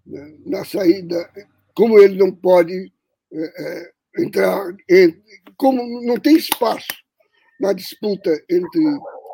[0.06, 0.38] Né?
[0.46, 1.30] Na saída,
[1.74, 2.92] como ele não pode
[3.32, 4.74] é, entrar,
[5.56, 7.07] como não tem espaço
[7.60, 8.80] na disputa entre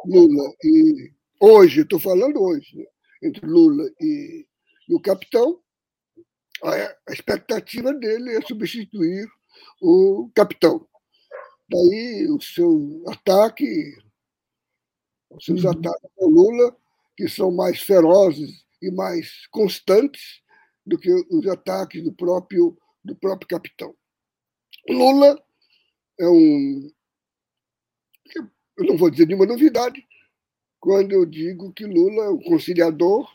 [0.06, 1.12] Lula e.
[1.40, 2.88] Hoje, estou falando hoje,
[3.22, 4.46] entre Lula e,
[4.88, 5.60] e o capitão,
[6.62, 6.72] a,
[7.08, 9.28] a expectativa dele é substituir
[9.82, 10.86] o capitão.
[11.68, 13.66] Daí o seu ataque,
[15.30, 15.70] os seus uhum.
[15.70, 16.76] ataques ao Lula,
[17.16, 20.42] que são mais ferozes e mais constantes
[20.86, 23.94] do que os ataques do próprio, do próprio capitão.
[24.88, 25.42] Lula
[26.18, 26.90] é um,
[28.76, 30.06] eu não vou dizer nenhuma novidade
[30.80, 33.26] quando eu digo que Lula é um conciliador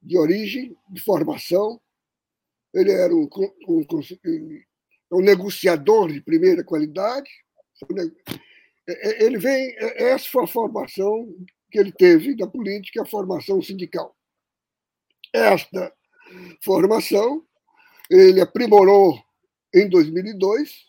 [0.00, 1.80] de origem, de formação.
[2.72, 3.28] Ele era um,
[3.68, 3.86] um,
[5.12, 7.28] um negociador de primeira qualidade.
[8.88, 11.28] É, é, ele vem, é, essa foi a formação
[11.70, 14.16] que ele teve da política, a formação sindical.
[15.32, 15.92] Esta
[16.62, 17.44] formação
[18.10, 19.22] ele aprimorou
[19.74, 20.84] em 2002,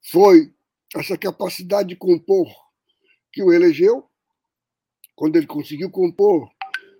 [0.00, 0.52] foi
[0.94, 2.48] essa capacidade de compor
[3.32, 4.08] que o elegeu,
[5.14, 6.50] quando ele conseguiu compor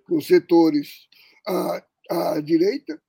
[0.05, 1.07] com setores
[1.45, 3.01] à, à direita,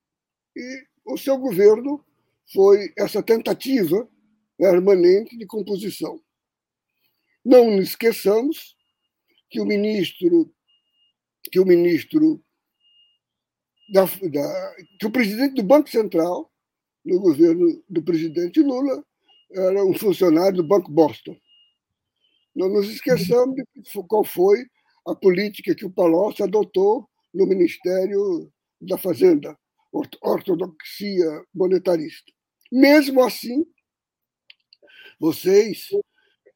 [0.55, 2.05] e o seu governo
[2.53, 4.09] foi essa tentativa
[4.57, 6.21] permanente de composição.
[7.45, 8.77] Não nos esqueçamos
[9.51, 10.53] que o ministro
[11.51, 12.43] que o ministro
[13.93, 16.51] da, da, que o presidente do Banco Central
[17.05, 19.05] no governo do presidente Lula
[19.53, 21.37] era um funcionário do Banco Boston.
[22.55, 23.65] Não nos esqueçamos de
[24.09, 24.65] qual foi
[25.07, 29.59] a política que o Palocci adotou no Ministério da Fazenda,
[30.23, 32.33] ortodoxia monetarista.
[32.71, 33.65] Mesmo assim,
[35.19, 35.89] vocês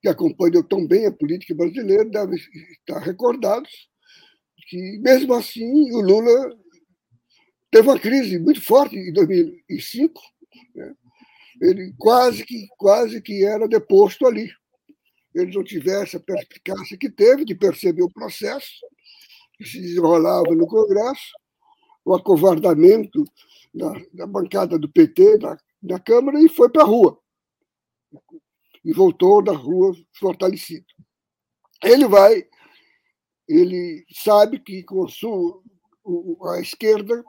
[0.00, 2.38] que acompanham tão bem a política brasileira devem
[2.70, 3.88] estar recordados
[4.68, 6.56] que, mesmo assim, o Lula
[7.70, 10.20] teve uma crise muito forte em 2005.
[10.74, 10.94] Né?
[11.60, 14.50] Ele quase que, quase que era deposto ali.
[15.34, 18.86] Ele não tivesse a perspicácia que teve de perceber o processo
[19.54, 21.32] que se desenrolava no Congresso,
[22.04, 23.24] o acovardamento
[23.74, 27.20] da, da bancada do PT na, na Câmara e foi para a rua
[28.84, 30.86] e voltou da rua fortalecido.
[31.82, 32.46] Ele vai,
[33.46, 35.62] ele sabe que com a, sua,
[36.54, 37.22] a esquerda,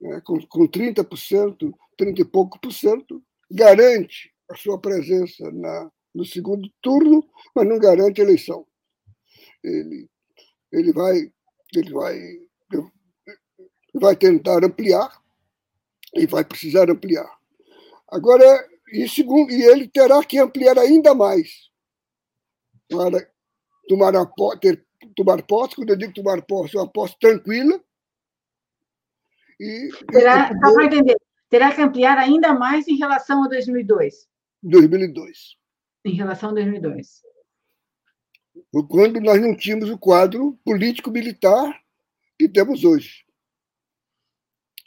[0.00, 6.24] né, com, com 30%, 30 e pouco por cento, garante a sua presença na, no
[6.24, 8.66] segundo turno, mas não garante a eleição.
[9.62, 10.08] Ele,
[10.72, 11.32] ele vai,
[11.74, 12.18] ele vai,
[13.94, 15.20] vai tentar ampliar
[16.14, 17.30] e vai precisar ampliar.
[18.08, 21.70] Agora, e, segundo, e ele terá que ampliar ainda mais
[22.88, 23.30] para
[23.88, 24.26] tomar, a,
[24.60, 24.84] ter,
[25.14, 27.80] tomar posse, quando eu digo tomar posse, uma posse tranquila.
[29.60, 31.16] E, terá, e, para entender,
[31.50, 34.28] terá que ampliar ainda mais em relação a 2002?
[34.62, 35.56] 2002.
[36.04, 37.22] Em relação a 2002.
[38.88, 41.78] Quando nós não tínhamos o quadro político-militar
[42.38, 43.26] que temos hoje.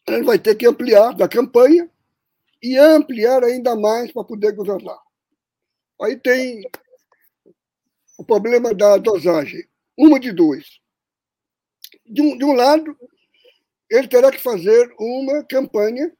[0.07, 1.89] Ele vai ter que ampliar da campanha
[2.61, 4.99] e ampliar ainda mais para poder governar.
[6.01, 6.63] Aí tem
[8.17, 9.67] o problema da dosagem.
[9.97, 10.81] Uma de dois.
[12.05, 12.97] De um, de um lado,
[13.89, 16.11] ele terá que fazer uma campanha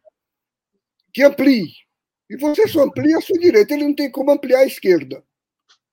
[1.14, 1.72] que amplie.
[2.30, 5.24] E você só amplia a sua direita, ele não tem como ampliar a esquerda.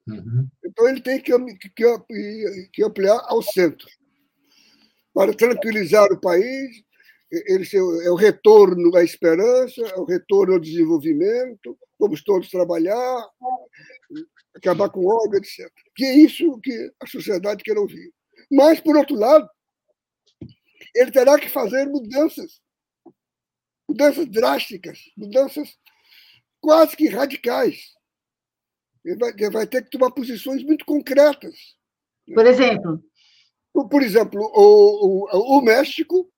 [0.08, 0.48] Uhum.
[0.64, 1.32] Então ele tem que,
[1.74, 3.88] que, que ampliar ao centro.
[5.12, 6.82] Para tranquilizar o país,
[7.30, 7.64] ele
[8.04, 13.28] é o retorno à esperança, é o retorno ao desenvolvimento, vamos todos trabalhar,
[14.54, 15.70] acabar com o ódio, etc.
[15.94, 18.12] Que é isso que a sociedade quer ouvir.
[18.50, 19.48] Mas, por outro lado,
[20.94, 22.60] ele terá que fazer mudanças,
[23.90, 25.76] mudanças drásticas, mudanças
[26.60, 27.94] quase que radicais.
[29.04, 31.56] Ele vai, ele vai ter que tomar posições muito concretas.
[32.32, 33.02] Por exemplo?
[33.72, 36.30] Por, exemplo, o, o, o México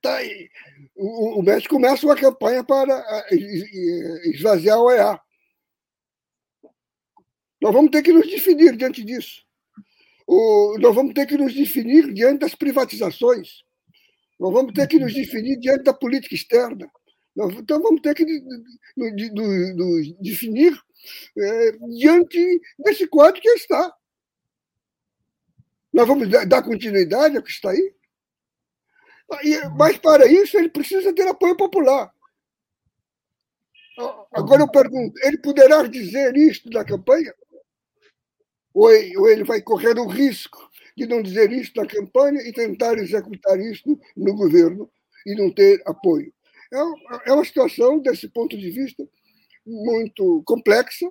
[0.00, 0.18] tá.
[0.94, 3.04] O, o México começa uma campanha para
[4.24, 5.20] esvaziar o EA.
[7.60, 9.44] Nós vamos ter que nos definir diante disso.
[10.26, 13.65] O, nós vamos ter que nos definir diante das privatizações.
[14.38, 16.90] Nós vamos ter que nos definir diante da política externa.
[17.34, 18.24] Nós, então, vamos ter que
[18.96, 20.78] nos definir
[21.38, 23.94] é, diante desse quadro que está.
[25.92, 27.94] Nós vamos dar continuidade ao que está aí?
[29.76, 32.12] Mas para isso ele precisa ter apoio popular.
[34.30, 37.34] Agora eu pergunto, ele poderá dizer isto na campanha?
[38.74, 40.65] Ou ele vai correr o risco
[40.96, 44.90] de não dizer isso na campanha e tentar executar isso no governo
[45.26, 46.32] e não ter apoio?
[46.72, 49.06] É, é uma situação, desse ponto de vista,
[49.66, 51.10] muito complexa,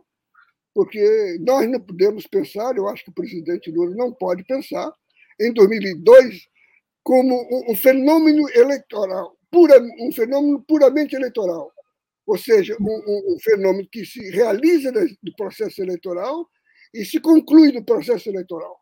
[0.73, 4.91] porque nós não podemos pensar, eu acho que o presidente Lula não pode pensar,
[5.39, 6.47] em 2002
[7.03, 11.71] como um fenômeno eleitoral, um fenômeno puramente eleitoral,
[12.25, 16.49] ou seja, um, um fenômeno que se realiza no processo eleitoral
[16.93, 18.79] e se conclui no processo eleitoral.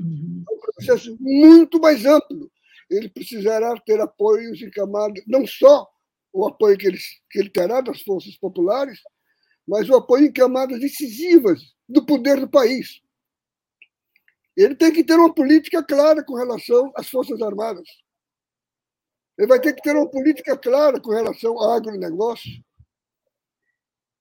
[0.00, 0.44] Uhum.
[0.48, 2.50] É um processo muito mais amplo.
[2.90, 5.88] Ele precisará ter apoios em camadas, não só
[6.32, 6.98] o apoio que ele,
[7.30, 9.00] que ele terá das forças populares,
[9.66, 13.00] mas o apoio em camadas decisivas do poder do país.
[14.56, 17.86] Ele tem que ter uma política clara com relação às Forças Armadas.
[19.36, 22.64] Ele vai ter que ter uma política clara com relação ao agronegócio.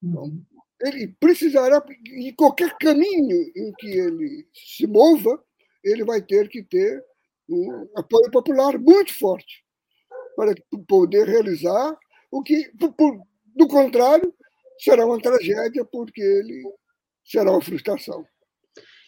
[0.03, 0.43] Uhum.
[0.81, 5.41] Ele precisará, em qualquer caminho em que ele se mova,
[5.85, 7.01] ele vai ter que ter
[7.47, 9.63] um apoio popular muito forte
[10.35, 10.53] para
[10.87, 11.95] poder realizar
[12.31, 12.71] o que,
[13.55, 14.33] do contrário,
[14.79, 16.63] será uma tragédia, porque ele
[17.23, 18.25] será uma frustração.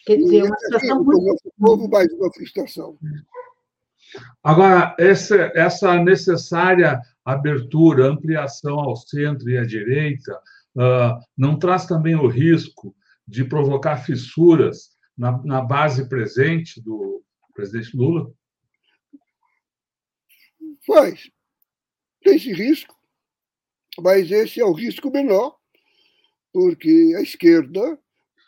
[0.06, 1.20] Quer dizer, uma situação muito...
[1.20, 2.98] O nosso povo mais uma frustração.
[4.42, 10.40] Agora, essa, essa necessária abertura, ampliação ao centro e à direita,
[10.76, 17.96] uh, não traz também o risco de provocar fissuras na, na base presente do presidente
[17.96, 18.32] Lula?
[20.86, 21.28] Faz.
[22.22, 22.96] Tem esse risco,
[24.00, 25.58] mas esse é o risco menor,
[26.52, 27.98] porque a esquerda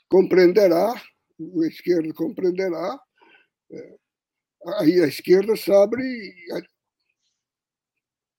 [0.08, 3.00] compreenderá, a esquerda compreenderá,
[3.70, 3.96] é,
[4.78, 5.96] aí a esquerda sabe,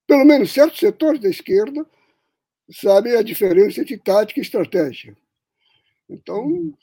[0.08, 1.86] pelo menos certos setores da esquerda
[2.72, 5.18] sabem a diferença entre tática e estratégia.
[6.10, 6.78] Então,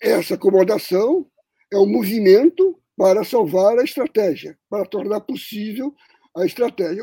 [0.00, 1.26] essa acomodação
[1.72, 5.94] é um movimento para salvar a estratégia, para tornar possível
[6.36, 7.02] a estratégia.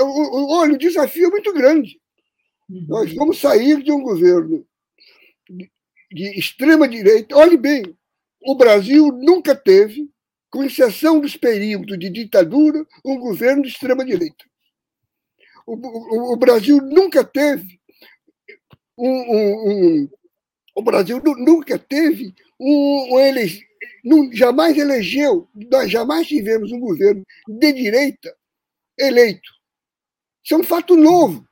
[0.00, 2.00] Olha, o desafio é muito grande.
[2.68, 2.86] Uhum.
[2.88, 4.66] Nós vamos sair de um governo
[6.10, 7.36] de extrema-direita.
[7.36, 7.82] Olhe bem,
[8.42, 10.10] o Brasil nunca teve,
[10.50, 14.44] com exceção dos períodos de ditadura, um governo de extrema-direita.
[15.66, 17.80] O, o, o, Brasil nunca teve
[18.98, 20.08] um, um,
[20.74, 23.62] o Brasil nunca teve um, um ele,
[24.32, 28.34] jamais elegeu, nós jamais tivemos um governo de direita
[28.98, 29.50] eleito.
[30.44, 31.46] Isso é um fato novo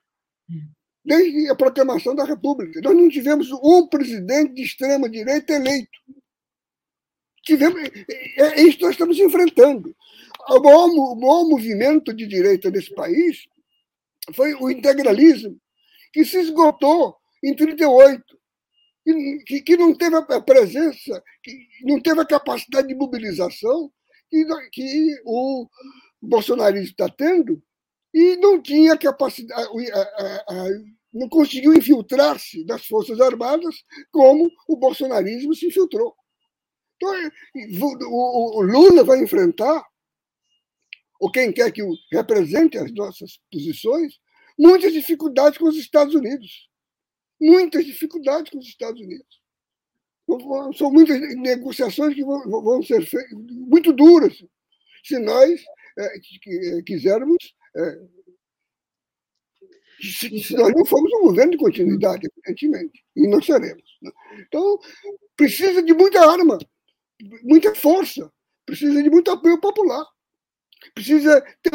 [1.04, 2.80] desde a proclamação da República.
[2.82, 5.98] Nós não tivemos um presidente de extrema-direita eleito.
[7.42, 9.94] Tivemos, é, é isso que nós estamos enfrentando.
[10.48, 13.46] O maior, o maior movimento de direita desse país
[14.34, 15.58] foi o integralismo,
[16.12, 18.39] que se esgotou em 38,
[19.44, 23.90] que, que não teve a presença, que não teve a capacidade de mobilização
[24.30, 25.68] que, que o
[26.20, 27.62] bolsonarismo está tendo
[28.12, 29.68] e não tinha capacidade,
[31.12, 36.14] não conseguiu infiltrar-se das Forças Armadas como o bolsonarismo se infiltrou.
[36.96, 37.12] Então,
[38.08, 39.84] o Lula vai enfrentar,
[41.18, 41.82] ou quem quer que
[42.12, 44.18] represente as nossas posições,
[44.58, 46.69] muitas dificuldades com os Estados Unidos.
[47.40, 49.40] Muitas dificuldades com os Estados Unidos.
[50.76, 54.44] São muitas negociações que vão ser feitas, muito duras,
[55.02, 55.60] se nós
[55.98, 58.00] é, quisermos é,
[60.00, 63.84] se, nós não formos um governo de continuidade, evidentemente, e não seremos.
[64.00, 64.10] Né?
[64.38, 64.78] Então,
[65.36, 66.58] precisa de muita arma,
[67.42, 68.32] muita força,
[68.64, 70.04] precisa de muito apoio popular,
[70.94, 71.70] precisa ter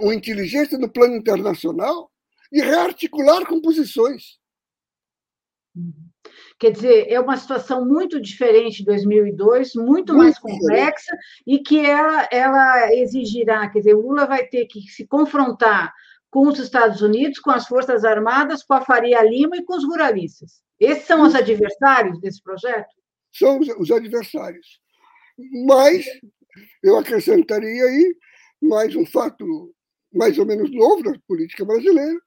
[0.00, 2.10] uma inteligência no plano internacional
[2.52, 4.38] e rearticular composições.
[6.58, 11.42] Quer dizer, é uma situação muito diferente de 2002, muito, muito mais complexa, diferente.
[11.46, 15.92] e que ela, ela exigirá, quer dizer, o Lula vai ter que se confrontar
[16.28, 19.84] com os Estados Unidos, com as Forças Armadas, com a Faria Lima e com os
[19.84, 20.62] ruralistas.
[20.78, 22.88] Esses são os adversários desse projeto?
[23.32, 24.80] São os adversários.
[25.66, 26.04] Mas
[26.82, 28.16] eu acrescentaria aí
[28.60, 29.74] mais um fato
[30.12, 32.20] mais ou menos novo da política brasileira,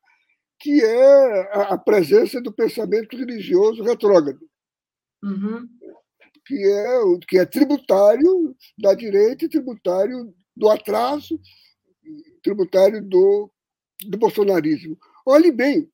[0.64, 4.40] que é a presença do pensamento religioso retrógrado,
[5.22, 5.68] uhum.
[6.46, 6.88] que, é,
[7.28, 11.38] que é tributário da direita e tributário do atraso,
[12.42, 13.52] tributário do,
[14.06, 14.98] do bolsonarismo.
[15.26, 15.92] Olhe bem,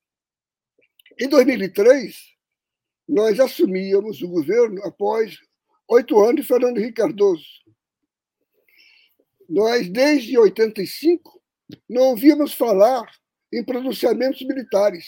[1.19, 2.15] em 2003,
[3.07, 5.39] nós assumíamos o governo após
[5.87, 7.43] oito anos de Fernando Henrique Cardoso.
[9.49, 11.41] Nós, desde 85,
[11.89, 13.09] não ouvíamos falar
[13.53, 15.05] em pronunciamentos militares.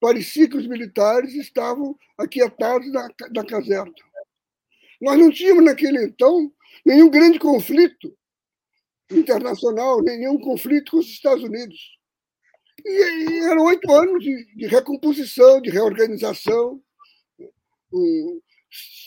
[0.00, 3.94] Parecia que os militares estavam aquietados na, na caserna.
[5.00, 6.52] Nós não tínhamos, naquele então,
[6.84, 8.16] nenhum grande conflito
[9.10, 11.78] internacional, nenhum conflito com os Estados Unidos.
[12.84, 16.82] E, e eram oito anos de, de, recomposição, de reorganização,
[17.92, 18.40] um,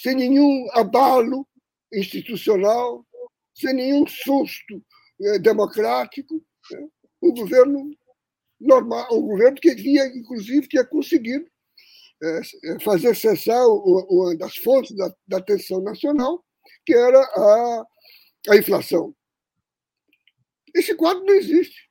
[0.01, 1.47] sem nenhum abalo
[1.93, 3.05] institucional,
[3.53, 4.83] sem nenhum susto
[5.21, 6.43] é, democrático.
[6.71, 6.87] Né?
[7.21, 7.95] Um governo
[8.59, 11.49] normal, um governo que havia, inclusive, tinha conseguido
[12.21, 16.43] é, fazer cessar uma das fontes da, da tensão nacional,
[16.85, 17.85] que era a,
[18.49, 19.15] a inflação.
[20.75, 21.89] Esse quadro não existe.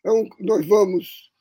[0.00, 1.32] Então, nós vamos,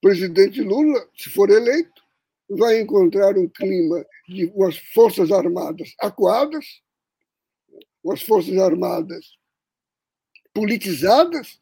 [0.00, 2.02] presidente Lula, se for eleito,
[2.48, 6.82] vai encontrar um clima de umas forças armadas acuadas,
[8.04, 9.38] umas forças armadas
[10.52, 11.60] politizadas,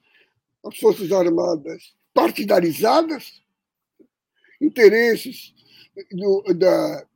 [0.65, 3.43] as Forças Armadas partidarizadas,
[4.61, 5.55] interesses
[6.11, 7.07] do, da,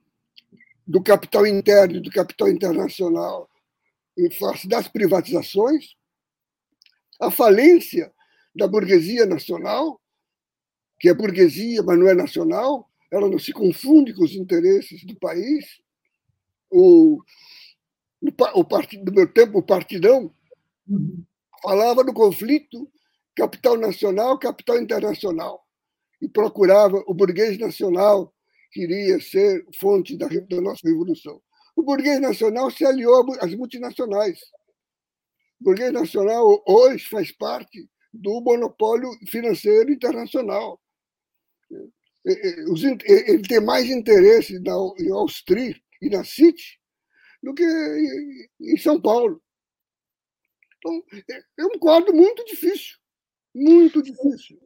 [0.86, 3.51] do capital interno e do capital internacional
[4.16, 5.97] em face das privatizações,
[7.20, 8.12] a falência
[8.55, 10.01] da burguesia nacional,
[11.01, 15.14] que é burguesia, mas não é nacional, ela não se confunde com os interesses do
[15.16, 15.80] país.
[16.70, 17.20] O,
[18.55, 20.32] o, partido, no meu tempo, o Partidão
[20.88, 21.24] uhum.
[21.62, 22.90] falava do conflito
[23.37, 25.64] capital nacional, capital internacional,
[26.20, 28.32] e procurava o burguês nacional,
[28.72, 31.41] queria ser fonte da, da nossa revolução.
[31.76, 34.41] O burguês nacional se aliou às multinacionais.
[35.61, 40.80] O burguês nacional hoje faz parte do monopólio financeiro internacional.
[42.24, 46.80] Ele tem mais interesse em Wall Street e na City
[47.43, 47.64] do que
[48.61, 49.43] em São Paulo.
[50.78, 51.03] Então,
[51.59, 52.97] é um quadro muito difícil,
[53.55, 54.59] muito difícil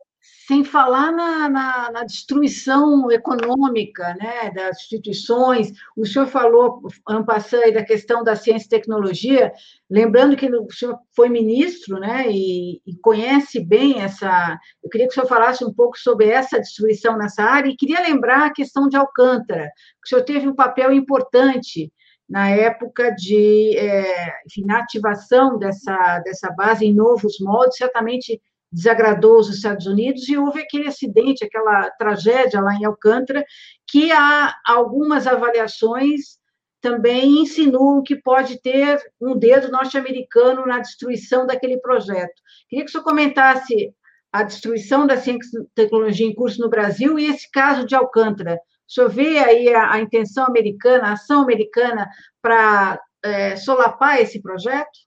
[0.47, 5.73] sem falar na, na, na, destruição econômica né, das instituições.
[5.97, 9.53] O senhor falou, Ampassan, da questão da ciência e tecnologia,
[9.91, 14.59] lembrando que o senhor foi ministro né, e, e, conhece bem essa.
[14.83, 18.01] Eu queria que o senhor falasse um pouco sobre essa destruição nessa área, e queria
[18.01, 19.71] lembrar a questão de Alcântara,
[20.03, 21.93] que o senhor teve um papel importante
[22.29, 29.39] na época de é, enfim, na ativação dessa, dessa base em novos moldes, certamente desagradou
[29.39, 33.45] os Estados Unidos e houve aquele acidente, aquela tragédia lá em Alcântara,
[33.87, 36.39] que há algumas avaliações
[36.81, 42.41] também insinuam que pode ter um dedo norte-americano na destruição daquele projeto.
[42.69, 43.93] Queria que o senhor comentasse
[44.33, 48.61] a destruição da ciência e tecnologia em curso no Brasil e esse caso de Alcântara.
[48.89, 52.09] O senhor vê aí a, a intenção americana, a ação americana
[52.41, 54.99] para é, solapar esse projeto?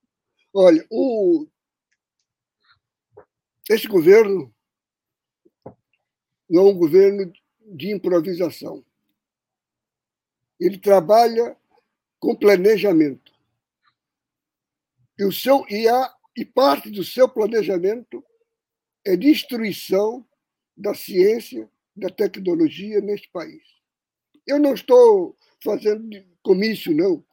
[0.53, 1.47] Olha, o
[3.69, 4.53] este governo
[6.49, 7.31] não é um governo
[7.61, 8.83] de improvisação.
[10.59, 11.55] Ele trabalha
[12.19, 13.31] com planejamento.
[15.17, 18.23] E, o seu, e, a, e parte do seu planejamento
[19.05, 20.27] é destruição
[20.75, 23.63] da ciência, da tecnologia neste país.
[24.45, 26.09] Eu não estou fazendo
[26.43, 27.23] comício, não.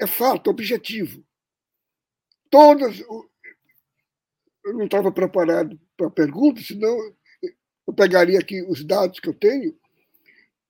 [0.00, 1.24] É fato, objetivo.
[2.50, 3.02] Todas,
[4.68, 6.94] eu não estava preparado para a pergunta, senão
[7.86, 9.74] eu pegaria aqui os dados que eu tenho.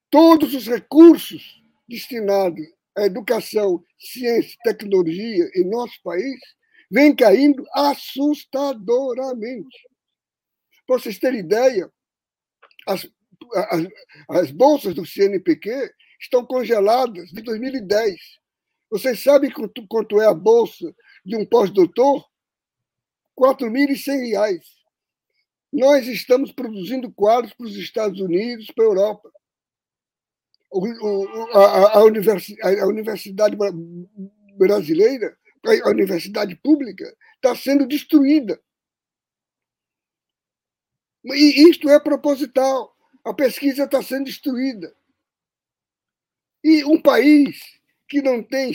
[0.09, 2.65] Todos os recursos destinados
[2.97, 6.39] à educação, ciência e tecnologia em nosso país
[6.91, 9.77] vêm caindo assustadoramente.
[10.87, 11.93] Para vocês terem ideia,
[12.87, 13.07] as,
[13.55, 13.87] as,
[14.31, 18.17] as bolsas do CNPq estão congeladas de 2010.
[18.91, 20.95] Vocês sabem quanto, quanto é a bolsa
[21.25, 22.28] de um pós-doutor?
[23.39, 24.61] R$ 4.100.
[25.73, 29.33] Nós estamos produzindo quadros para os Estados Unidos, para a Europa.
[30.71, 33.57] O, o, a, a, universidade, a universidade
[34.57, 35.39] brasileira,
[35.85, 38.61] a universidade pública, está sendo destruída.
[41.25, 42.95] E isto é proposital.
[43.25, 44.95] A pesquisa está sendo destruída.
[46.65, 47.61] E um país
[48.09, 48.73] que não tem.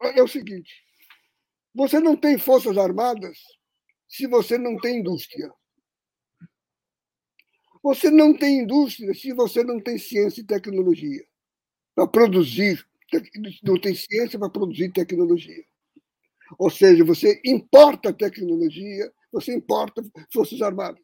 [0.00, 0.82] É o seguinte:
[1.74, 3.38] você não tem forças armadas
[4.12, 5.50] se você não tem indústria.
[7.82, 11.24] Você não tem indústria se você não tem ciência e tecnologia
[11.94, 12.86] para produzir,
[13.62, 15.64] não tem ciência para produzir tecnologia.
[16.58, 21.02] Ou seja, você importa tecnologia, você importa forças armadas.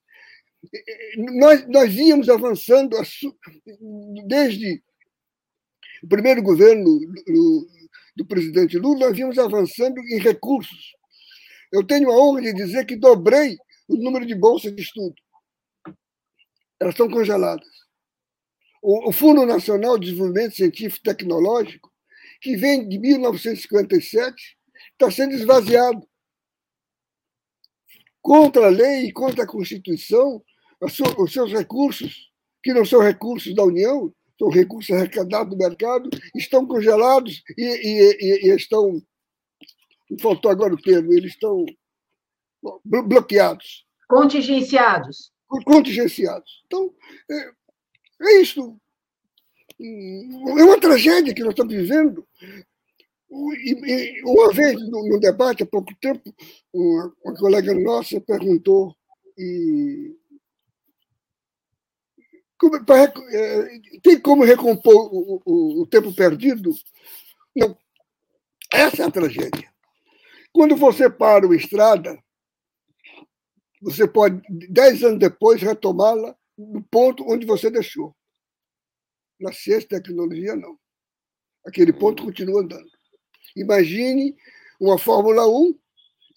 [1.16, 2.94] Nós, nós íamos avançando
[4.26, 4.82] desde
[6.02, 6.84] o primeiro governo
[7.26, 7.68] do,
[8.16, 10.97] do presidente Lula, nós íamos avançando em recursos
[11.72, 13.56] eu tenho a honra de dizer que dobrei
[13.88, 15.14] o número de bolsas de estudo.
[16.80, 17.66] Elas estão congeladas.
[18.80, 21.92] O, Fundo Nacional de Desenvolvimento Científico e Tecnológico,
[22.40, 24.56] que vem de 1957,
[24.92, 26.06] está sendo esvaziado.
[28.22, 30.42] Contra a lei e contra a Constituição,
[30.80, 32.30] os seus recursos,
[32.62, 38.18] que não são recursos da União, são recursos arrecadados do mercado, estão congelados e, e,
[38.20, 39.02] e, e estão
[40.20, 41.64] faltou agora o termo, eles estão
[42.84, 43.86] bloqueados.
[44.08, 45.32] Contingenciados.
[45.64, 46.62] Contingenciados.
[46.66, 46.94] Então,
[47.30, 47.50] é,
[48.22, 48.78] é isso.
[49.80, 52.26] É uma tragédia que nós estamos vivendo.
[54.24, 56.34] Uma vez, no debate, há pouco tempo,
[56.72, 58.96] uma, colega nossa perguntou
[59.36, 60.16] e
[62.58, 66.72] como, para, é, tem como recompor o, o, o tempo perdido?
[67.54, 67.76] Não.
[68.72, 69.70] Essa é a tragédia.
[70.52, 72.18] Quando você para uma estrada,
[73.80, 78.16] você pode, dez anos depois, retomá-la no ponto onde você deixou.
[79.38, 80.78] Na ciência e tecnologia, não.
[81.64, 82.90] Aquele ponto continua andando.
[83.54, 84.36] Imagine
[84.80, 85.78] uma Fórmula 1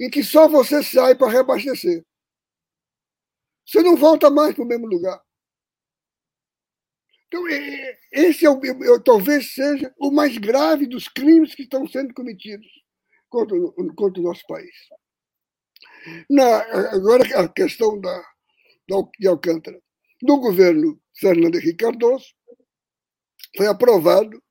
[0.02, 2.06] em que só você sai para reabastecer.
[3.66, 5.22] Você não volta mais para o mesmo lugar.
[7.28, 7.44] Então,
[8.12, 8.60] esse é o,
[9.00, 12.81] talvez seja o mais grave dos crimes que estão sendo cometidos
[13.32, 13.58] contra,
[13.96, 14.76] contra o nosso país.
[16.30, 16.62] Na,
[16.94, 18.16] agora, a questão da,
[18.88, 19.82] da, de Alcântara.
[20.22, 22.28] No governo Fernando Henrique Cardoso,
[23.58, 24.42] foi aprovado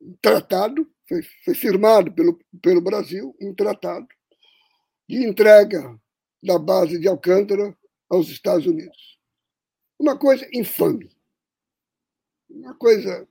[0.00, 4.06] um tratado, foi, foi firmado pelo, pelo Brasil um tratado
[5.08, 5.98] de entrega
[6.42, 7.76] da base de Alcântara
[8.08, 9.18] aos Estados Unidos.
[9.98, 11.10] Uma coisa infame.
[12.48, 13.26] Uma coisa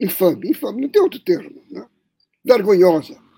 [0.00, 1.88] infame, infame, não tem outro termo, né?
[2.44, 3.31] vergonhosa.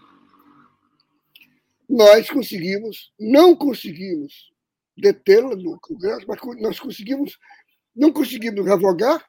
[1.89, 4.51] Nós conseguimos, não conseguimos
[4.97, 7.39] detê-la no Congresso, mas nós conseguimos,
[7.95, 9.29] não conseguimos revogar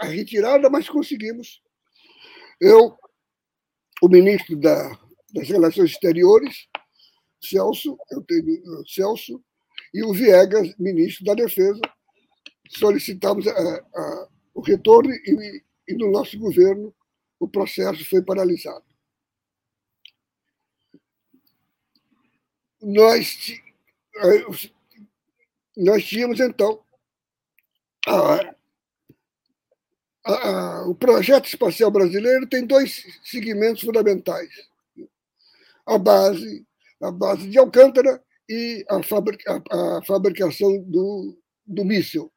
[0.00, 1.60] a retirada, mas conseguimos.
[2.60, 2.96] Eu,
[4.00, 4.98] o ministro da,
[5.34, 6.68] das Relações Exteriores,
[7.40, 9.42] Celso, eu tenho Celso,
[9.92, 11.80] e o Viegas, ministro da Defesa,
[12.68, 16.94] solicitamos a, a, o retorno e, e no nosso governo
[17.38, 18.84] o processo foi paralisado.
[22.82, 23.38] Nós,
[25.76, 26.82] nós tínhamos, então,
[28.06, 28.54] a,
[30.24, 34.50] a, o projeto espacial brasileiro tem dois segmentos fundamentais.
[35.86, 36.66] A base,
[37.00, 42.32] a base de Alcântara e a, fabrica, a, a fabricação do, do míssil,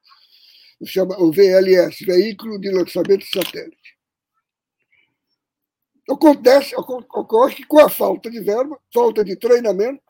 [0.85, 3.95] chama o VLS, Veículo de Lançamento Satélite.
[6.09, 10.04] Acontece, ocorre que com a falta de verba, falta de treinamento,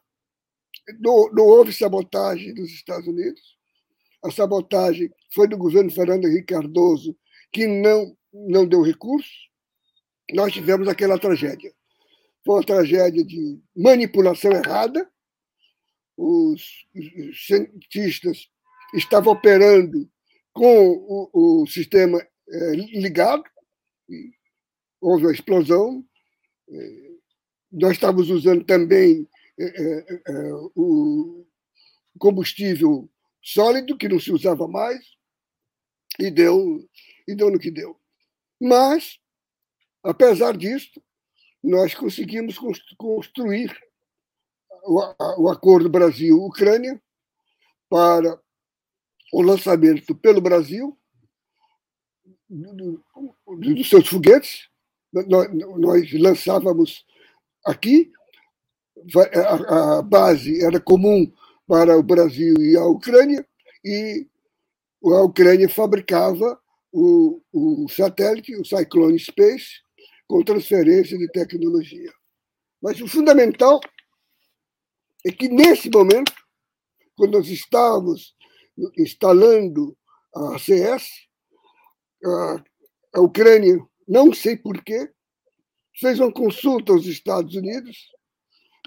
[1.00, 3.42] não, não houve sabotagem dos Estados Unidos.
[4.24, 7.16] A sabotagem foi do governo Fernando Henrique Cardoso,
[7.52, 9.30] que não, não deu recurso.
[10.34, 11.72] Nós tivemos aquela tragédia.
[12.44, 15.10] Foi uma tragédia de manipulação errada.
[16.18, 16.62] Os,
[16.96, 18.50] os cientistas
[18.94, 20.10] estavam operando
[20.54, 23.44] com o, o sistema é, ligado,
[25.02, 26.04] houve uma explosão.
[26.70, 27.12] É,
[27.72, 29.28] nós estávamos usando também
[30.76, 31.46] o
[32.18, 33.10] combustível
[33.42, 35.06] sólido, que não se usava mais,
[36.20, 36.88] e deu,
[37.28, 38.00] e deu no que deu.
[38.60, 39.20] Mas,
[40.04, 41.02] apesar disso,
[41.64, 42.58] nós conseguimos
[42.98, 43.78] construir
[44.84, 47.02] o, acordo Brasil-Ucrânia
[47.90, 48.40] para
[49.34, 50.98] o lançamento pelo Brasil
[52.48, 54.70] dos seus foguetes.
[55.12, 57.06] Nós lançávamos
[57.66, 58.12] aqui
[59.98, 61.32] a, base era comum
[61.68, 63.46] para o Brasil e a Ucrânia,
[63.84, 64.28] e
[65.04, 66.60] a Ucrânia fabricava
[66.92, 69.82] o, o satélite, o Cyclone Space,
[70.28, 72.12] com transferência de tecnologia.
[72.82, 73.80] Mas o fundamental
[75.26, 76.34] é que, nesse momento,
[77.16, 78.36] quando nós estávamos
[78.98, 79.98] instalando
[80.36, 81.08] a CS,
[82.24, 82.64] a,
[83.16, 85.12] a Ucrânia, não sei porquê,
[86.00, 88.15] fez uma consulta aos Estados Unidos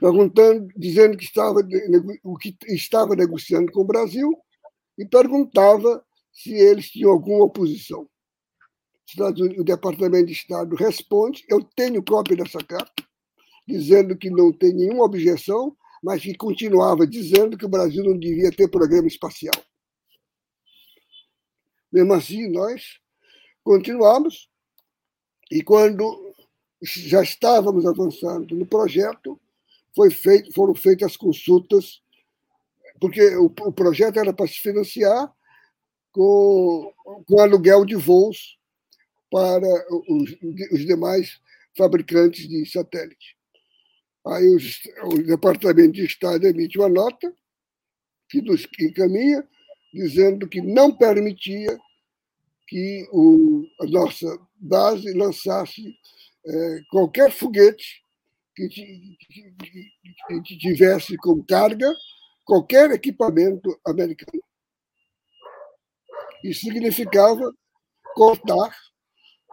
[0.00, 1.60] perguntando, dizendo que estava,
[2.22, 4.36] o que estava negociando com o Brasil
[4.96, 8.08] e perguntava se eles tinham alguma oposição.
[9.58, 13.02] O Departamento de Estado responde: eu tenho cópia dessa carta,
[13.66, 18.52] dizendo que não tem nenhuma objeção, mas que continuava dizendo que o Brasil não devia
[18.52, 19.54] ter programa espacial.
[21.90, 23.00] Mesmo assim, nós
[23.64, 24.48] continuamos,
[25.50, 26.34] e quando
[26.82, 29.40] já estávamos avançando no projeto,
[29.94, 32.00] foi feito, foram feitas consultas,
[33.00, 35.32] porque o, o projeto era para se financiar
[36.12, 36.92] com,
[37.26, 38.58] com aluguel de voos
[39.30, 39.66] para
[40.08, 40.36] os,
[40.72, 41.40] os demais
[41.76, 43.36] fabricantes de satélite.
[44.26, 47.32] Aí os, o Departamento de Estado emite uma nota
[48.28, 49.46] que nos encaminha,
[49.92, 51.78] dizendo que não permitia
[52.66, 55.96] que o, a nossa base lançasse
[56.44, 58.02] é, qualquer foguete
[58.66, 61.94] que, tivesse com carga
[62.44, 64.42] qualquer equipamento americano.
[66.42, 67.52] Isso significava
[68.14, 68.74] cortar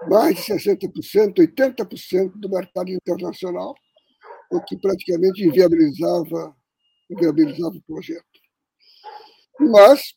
[0.08, 3.76] mais de 60%, 80% do mercado internacional,
[4.52, 6.56] o que praticamente inviabilizava,
[7.10, 8.26] inviabilizava o projeto.
[9.60, 10.16] Mas,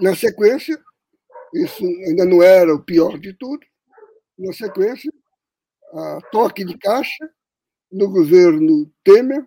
[0.00, 0.78] na sequência,
[1.54, 3.64] isso ainda não era o pior de tudo,
[4.38, 5.12] na sequência,
[5.92, 7.30] a toque de caixa
[7.90, 9.46] no governo Temer,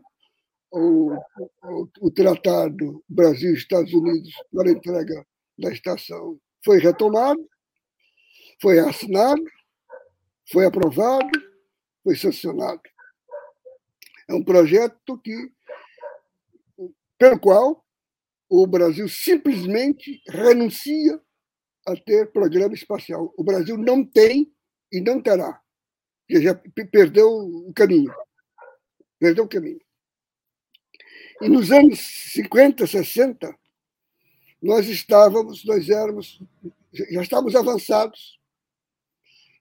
[0.71, 5.25] o, o, o tratado Brasil-Estados Unidos para entrega
[5.57, 7.45] da estação foi retomado,
[8.61, 9.43] foi assinado,
[10.51, 11.29] foi aprovado,
[12.03, 12.81] foi sancionado.
[14.29, 15.51] É um projeto que,
[17.17, 17.85] pelo qual
[18.49, 21.19] o Brasil simplesmente renuncia
[21.87, 23.33] a ter programa espacial.
[23.37, 24.53] O Brasil não tem
[24.91, 25.61] e não terá.
[26.39, 28.13] Já perdeu o caminho.
[29.19, 29.81] Perdeu o caminho.
[31.41, 31.99] E nos anos
[32.33, 33.55] 50, 60,
[34.61, 36.39] nós estávamos, nós éramos,
[36.93, 38.39] já estávamos avançados.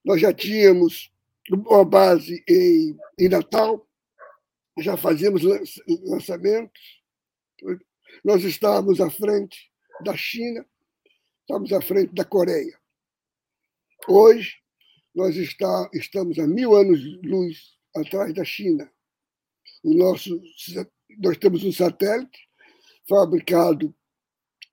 [0.04, 1.10] Nós já tínhamos
[1.50, 3.86] uma base em, em Natal,
[4.78, 5.42] já fazíamos
[6.04, 7.02] lançamentos.
[8.24, 9.70] Nós estávamos à frente
[10.02, 10.64] da China,
[11.40, 12.78] estávamos à frente da Coreia.
[14.08, 14.59] Hoje,
[15.14, 18.90] nós está, estamos a mil anos-luz atrás da China.
[19.82, 20.40] O nosso,
[21.18, 22.38] nós temos um satélite
[23.08, 23.94] fabricado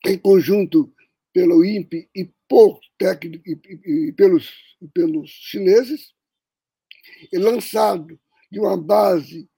[0.05, 0.93] em conjunto
[1.33, 4.51] pelo INPE e por técnico e, e, e pelos,
[4.93, 6.13] pelos chineses,
[7.31, 8.19] e lançado
[8.51, 9.49] de uma base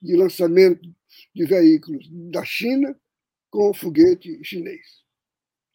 [0.00, 0.88] de lançamento
[1.34, 2.98] de veículos da China
[3.50, 5.02] com foguete chinês.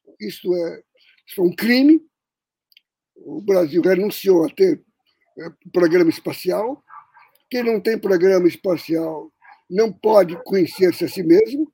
[0.07, 0.49] É, isso
[1.33, 2.01] foi um crime.
[3.25, 4.81] O Brasil renunciou a ter
[5.39, 6.83] é, programa espacial.
[7.49, 9.31] Quem não tem programa espacial
[9.69, 11.71] não pode conhecer-se a si mesmo,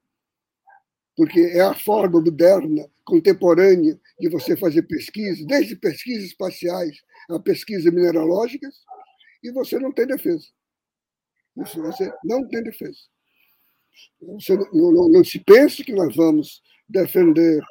[1.15, 6.97] porque é a forma moderna, contemporânea, de você fazer pesquisa, desde pesquisas espaciais
[7.29, 8.75] a pesquisas mineralógicas,
[9.43, 10.45] e você não tem defesa.
[11.55, 12.97] Você não tem defesa.
[14.21, 17.61] Você não, não, não se pense que nós vamos defender.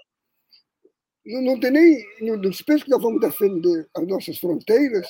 [1.24, 2.04] Não, não tem nem.
[2.20, 5.06] Não, não se pense que nós vamos defender as nossas fronteiras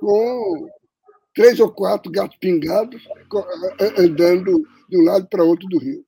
[0.00, 0.68] com
[1.34, 3.06] três ou quatro gatos pingados
[3.98, 6.04] andando de um lado para outro do rio.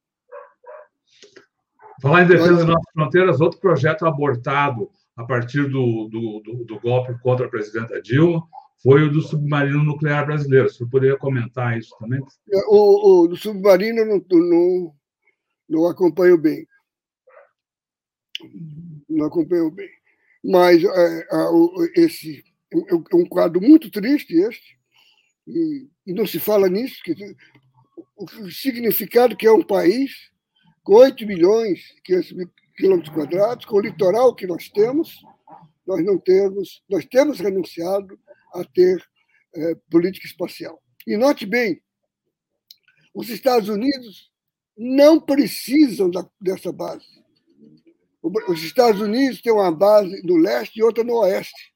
[2.01, 6.81] Falar em defesa das nossas fronteiras, outro projeto abortado a partir do, do, do, do
[6.81, 8.47] golpe contra a presidenta Dilma
[8.83, 10.69] foi o do submarino nuclear brasileiro.
[10.69, 12.21] Você poderia comentar isso também?
[12.69, 14.95] O, o do submarino não, não,
[15.69, 16.67] não acompanho bem.
[19.17, 19.89] Não acompanho bem.
[20.45, 21.27] Mas é,
[21.97, 24.79] esse é um quadro muito triste este,
[25.47, 27.03] e, e não se fala nisso.
[27.03, 27.15] Que,
[28.17, 30.31] o significado que é um país
[30.83, 35.23] com 8 milhões de quilômetros quadrados, com o litoral que nós temos,
[35.87, 38.19] nós não temos, nós temos renunciado
[38.55, 39.03] a ter
[39.55, 40.83] é, política espacial.
[41.07, 41.81] E note bem,
[43.15, 44.31] os Estados Unidos
[44.77, 47.07] não precisam da, dessa base.
[48.49, 51.73] Os Estados Unidos têm uma base no leste e outra no oeste.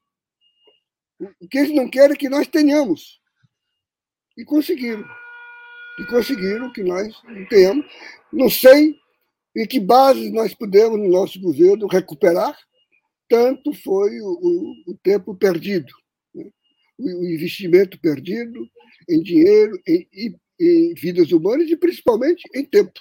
[1.40, 3.20] O que eles não querem é que nós tenhamos.
[4.36, 5.04] E conseguiram.
[5.98, 7.14] E conseguiram que nós
[7.48, 7.86] tenhamos.
[8.32, 8.98] Não sei
[9.56, 12.56] em que base nós pudemos, no nosso governo, recuperar.
[13.28, 15.92] Tanto foi o, o, o tempo perdido
[17.00, 18.68] o investimento perdido
[19.08, 20.08] em dinheiro, em,
[20.60, 23.00] em vidas humanas e principalmente em tempo.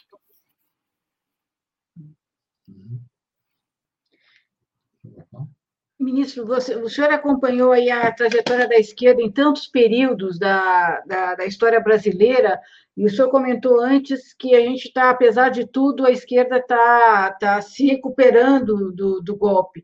[5.99, 11.35] Ministro, você, o senhor acompanhou aí a trajetória da esquerda em tantos períodos da, da,
[11.35, 12.59] da história brasileira,
[12.95, 17.31] e o senhor comentou antes que a gente está, apesar de tudo, a esquerda está
[17.39, 19.83] tá se recuperando do, do golpe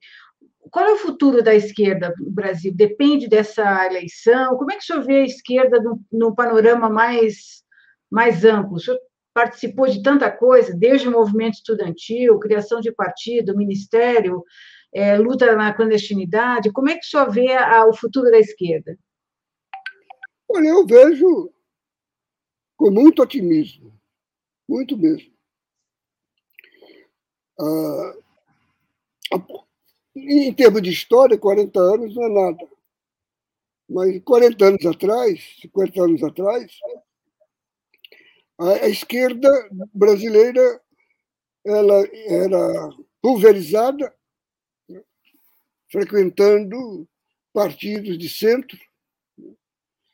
[0.75, 2.73] qual é o futuro da esquerda no Brasil?
[2.73, 4.57] Depende dessa eleição?
[4.57, 7.63] Como é que o senhor vê a esquerda no, panorama mais,
[8.11, 8.75] mais amplo?
[8.75, 8.99] O senhor
[9.33, 14.43] participou de tanta coisa, desde o movimento estudantil, criação de partido, ministério,
[14.95, 16.71] é, luta na clandestinidade.
[16.71, 18.97] Como é que o senhor vê a, o futuro da esquerda?
[20.47, 21.51] Olha, eu vejo
[22.77, 23.93] com muito otimismo,
[24.69, 25.33] muito mesmo.
[27.59, 28.13] Ah,
[30.15, 32.69] em termos de história, 40 anos não é nada.
[33.89, 36.71] Mas 40 anos atrás, 50 anos atrás,
[38.57, 39.49] a, esquerda
[39.93, 40.81] brasileira
[41.65, 42.89] ela era
[43.21, 44.15] pulverizada,
[45.95, 47.07] frequentando
[47.53, 48.77] partidos de centro,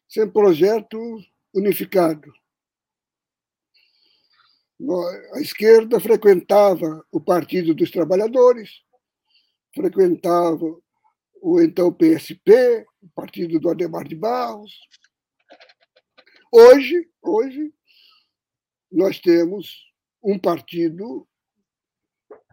[0.08, 1.00] sem projeto
[1.56, 2.32] unificado.
[5.34, 8.84] A esquerda frequentava o Partido dos Trabalhadores,
[9.74, 10.80] frequentava
[11.42, 14.72] o então PSP, o partido do Ademar de Barros.
[16.52, 17.74] Hoje, hoje
[18.92, 19.92] nós temos
[20.24, 21.28] um partido,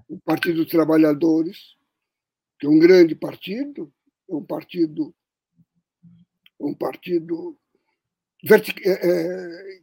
[0.09, 1.78] o Partido dos Trabalhadores,
[2.59, 3.93] que é um grande partido,
[4.29, 5.15] é um partido,
[6.59, 7.59] um partido
[8.45, 9.83] é, é,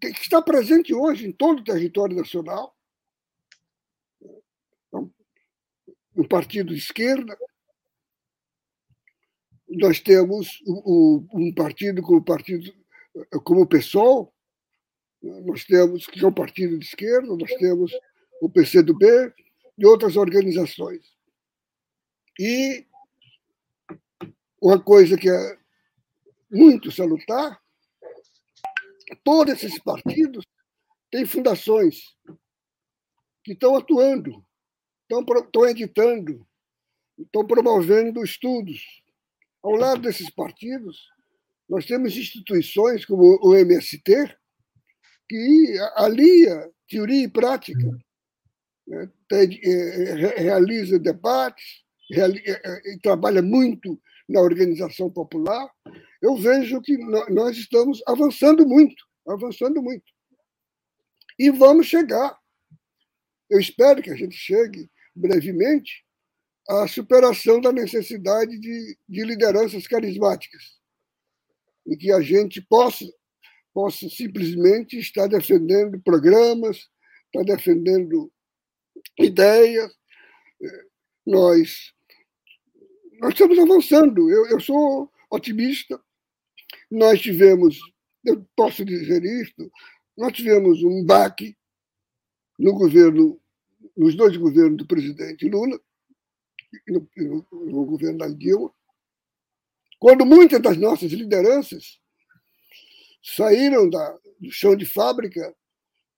[0.00, 2.76] que está presente hoje em todo o território nacional,
[6.16, 7.36] um partido de esquerda,
[9.68, 12.72] nós temos um partido como partido
[13.42, 14.32] como o PSOL,
[15.22, 17.92] nós temos, que é um partido de esquerda, nós temos
[18.40, 19.32] o PCdoB
[19.76, 21.14] e outras organizações.
[22.38, 22.86] E
[24.60, 25.58] uma coisa que é
[26.50, 27.60] muito salutar,
[29.22, 30.44] todos esses partidos
[31.10, 32.16] têm fundações
[33.44, 34.44] que estão atuando,
[35.02, 36.46] estão, estão editando,
[37.18, 39.02] estão promovendo estudos.
[39.62, 41.08] Ao lado desses partidos,
[41.68, 44.36] nós temos instituições como o MST,
[45.28, 47.98] que alia teoria e prática,
[50.36, 55.70] realiza debates, é, e trabalha muito na organização popular.
[56.20, 56.96] Eu vejo que
[57.30, 60.04] nós estamos avançando muito, avançando muito.
[61.38, 62.36] E vamos chegar.
[63.50, 66.04] Eu espero que a gente chegue brevemente
[66.68, 70.62] à superação da necessidade de, de lideranças carismáticas
[71.86, 73.04] e que a gente possa
[73.74, 76.88] possa simplesmente estar defendendo programas,
[77.26, 78.32] estar defendendo
[79.18, 79.92] ideias.
[81.26, 81.92] Nós,
[83.20, 84.30] nós estamos avançando.
[84.30, 86.00] Eu, eu sou otimista.
[86.90, 87.78] Nós tivemos,
[88.24, 89.70] eu posso dizer isto,
[90.16, 91.56] nós tivemos um baque
[92.58, 93.40] no governo,
[93.96, 95.80] nos dois governos do presidente Lula
[96.86, 98.72] e no, no, no governo da Dilma,
[99.98, 102.00] quando muitas das nossas lideranças
[103.22, 105.54] saíram da, do chão de fábrica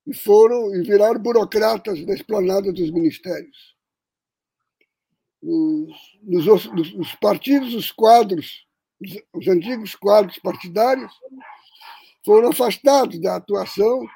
[0.07, 3.75] e foram e viraram burocratas da esplanada dos ministérios.
[5.43, 5.93] Os,
[6.23, 8.67] nos, nos partidos, os quadros,
[9.01, 11.13] os, os antigos quadros partidários,
[12.25, 14.07] foram afastados da atuação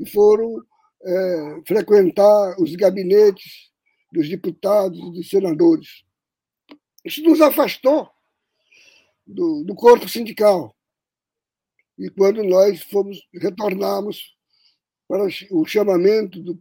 [0.00, 0.64] e foram
[1.02, 3.70] é, frequentar os gabinetes
[4.10, 6.04] dos deputados e dos senadores.
[7.04, 8.08] Isso nos afastou
[9.26, 10.74] do, do corpo sindical.
[11.98, 14.33] E quando nós fomos retornarmos
[15.08, 16.54] para o chamamento do,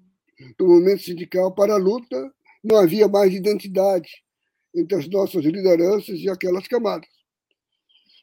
[0.58, 2.34] do movimento sindical para a luta,
[2.64, 4.24] não havia mais identidade
[4.76, 7.10] entre as nossas lideranças e aquelas camadas.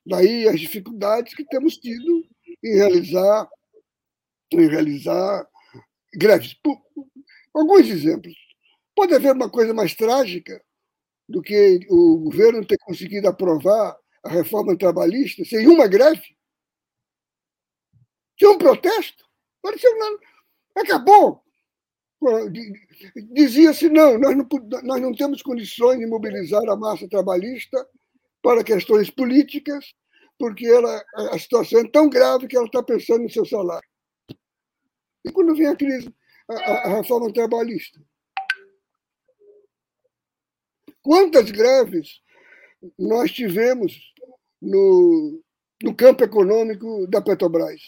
[0.06, 2.26] Daí as dificuldades que temos tido
[2.62, 3.48] em realizar,
[4.52, 5.46] em realizar
[6.14, 6.56] greves.
[7.54, 8.34] Alguns exemplos.
[8.94, 10.62] Pode haver uma coisa mais trágica
[11.28, 16.36] do que o governo ter conseguido aprovar a reforma trabalhista sem uma greve?
[18.36, 19.29] Tinha um protesto?
[19.62, 20.18] Pareceu não.
[20.76, 21.42] Acabou.
[23.32, 24.46] Dizia-se, não nós, não,
[24.82, 27.86] nós não temos condições de mobilizar a massa trabalhista
[28.42, 29.94] para questões políticas,
[30.38, 33.88] porque ela, a situação é tão grave que ela está pensando no seu salário.
[35.24, 36.14] E quando vem a crise,
[36.48, 38.00] a, a, a reforma trabalhista?
[41.02, 42.20] Quantas greves
[42.98, 44.12] nós tivemos
[44.60, 45.42] no,
[45.82, 47.80] no campo econômico da Petrobras?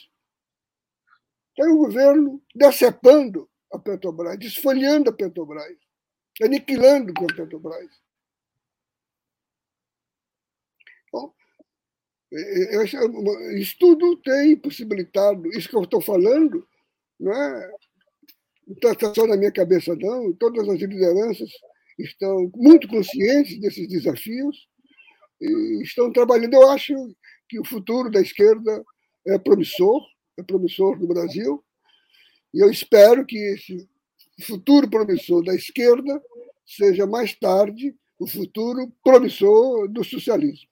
[1.55, 5.77] Tem o governo decepando a Petrobras, desfolhando a Petrobras,
[6.43, 7.91] aniquilando com a Petrobras.
[11.13, 11.33] Bom,
[12.33, 12.85] é,
[13.59, 16.67] isso tudo tem possibilitado, isso que eu estou falando,
[17.19, 17.73] não é
[18.67, 20.33] não está só na minha cabeça, não.
[20.35, 21.51] Todas as lideranças
[21.99, 24.69] estão muito conscientes desses desafios
[25.41, 26.55] e estão trabalhando.
[26.55, 26.95] Eu acho
[27.49, 28.85] que o futuro da esquerda
[29.27, 30.01] é promissor,
[30.47, 31.63] promissor no Brasil,
[32.55, 33.89] e eu espero que esse
[34.47, 36.21] futuro promissor da esquerda
[36.65, 40.69] seja mais tarde o futuro promissor do socialismo.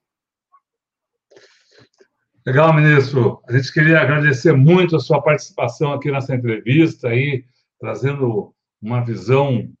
[2.45, 3.39] Legal, ministro.
[3.47, 7.45] A gente queria agradecer muito a sua participação aqui nessa entrevista, aí,
[7.79, 9.71] trazendo uma visão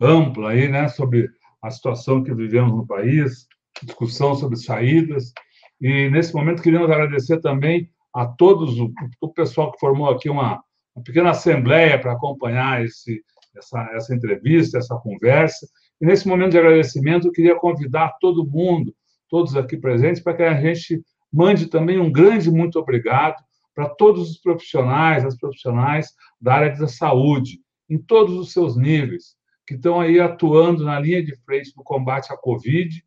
[0.00, 1.28] ampla aí, né, sobre
[1.60, 3.46] a situação que vivemos no país,
[3.82, 5.32] discussão sobre saídas.
[5.80, 8.90] E, nesse momento, queríamos agradecer também a todos o,
[9.20, 10.62] o pessoal que formou aqui uma,
[10.94, 13.22] uma pequena assembleia para acompanhar esse,
[13.54, 15.68] essa, essa entrevista, essa conversa.
[16.00, 18.94] E nesse momento de agradecimento, eu queria convidar todo mundo,
[19.28, 23.36] todos aqui presentes, para que a gente mande também um grande muito obrigado
[23.74, 29.36] para todos os profissionais, as profissionais da área da saúde, em todos os seus níveis,
[29.66, 33.04] que estão aí atuando na linha de frente do combate à Covid,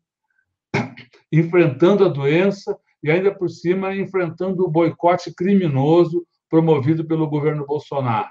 [1.32, 8.30] enfrentando a doença e ainda por cima enfrentando o boicote criminoso promovido pelo governo Bolsonaro.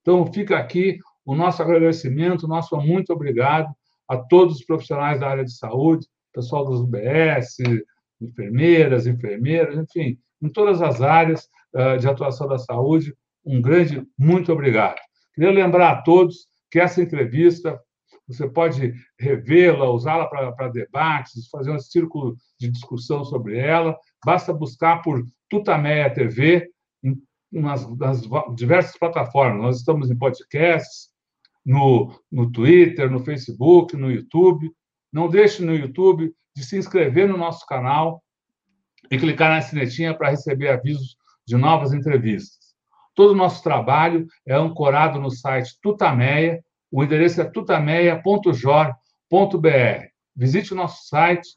[0.00, 3.68] Então, fica aqui o nosso agradecimento, o nosso muito obrigado
[4.08, 7.58] a todos os profissionais da área de saúde, pessoal dos UBS,
[8.20, 13.14] enfermeiras, enfermeiros, enfim, em todas as áreas uh, de atuação da saúde,
[13.44, 14.98] um grande muito obrigado.
[15.34, 17.80] Queria lembrar a todos que essa entrevista
[18.32, 23.96] você pode revê-la, usá-la para debates, fazer um círculo de discussão sobre ela.
[24.24, 26.70] Basta buscar por Tutameia TV
[27.02, 27.20] em
[27.50, 28.22] nas, nas
[28.54, 29.62] diversas plataformas.
[29.62, 31.10] Nós estamos em podcasts,
[31.64, 34.72] no, no Twitter, no Facebook, no YouTube.
[35.12, 38.22] Não deixe no YouTube de se inscrever no nosso canal
[39.10, 41.16] e clicar na sinetinha para receber avisos
[41.46, 42.70] de novas entrevistas.
[43.14, 50.06] Todo o nosso trabalho é ancorado no site Tutameia, o endereço é tutameia.jor.br.
[50.36, 51.48] Visite o nosso site,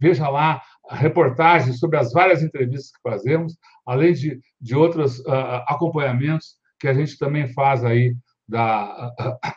[0.00, 0.60] veja lá
[0.90, 3.56] reportagens sobre as várias entrevistas que fazemos,
[3.86, 8.14] além de, de outros uh, acompanhamentos que a gente também faz aí
[8.48, 9.12] da,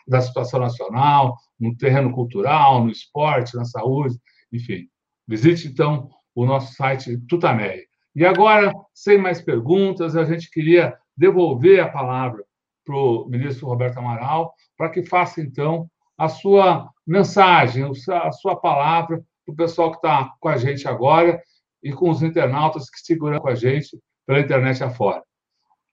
[0.07, 4.17] da situação nacional, no terreno cultural, no esporte, na saúde,
[4.51, 4.87] enfim.
[5.27, 7.83] Visite, então, o nosso site Tutameia.
[8.15, 12.44] E agora, sem mais perguntas, a gente queria devolver a palavra
[12.85, 19.23] para o ministro Roberto Amaral, para que faça, então, a sua mensagem, a sua palavra
[19.45, 21.41] para o pessoal que está com a gente agora
[21.83, 25.23] e com os internautas que seguram com a gente pela internet afora.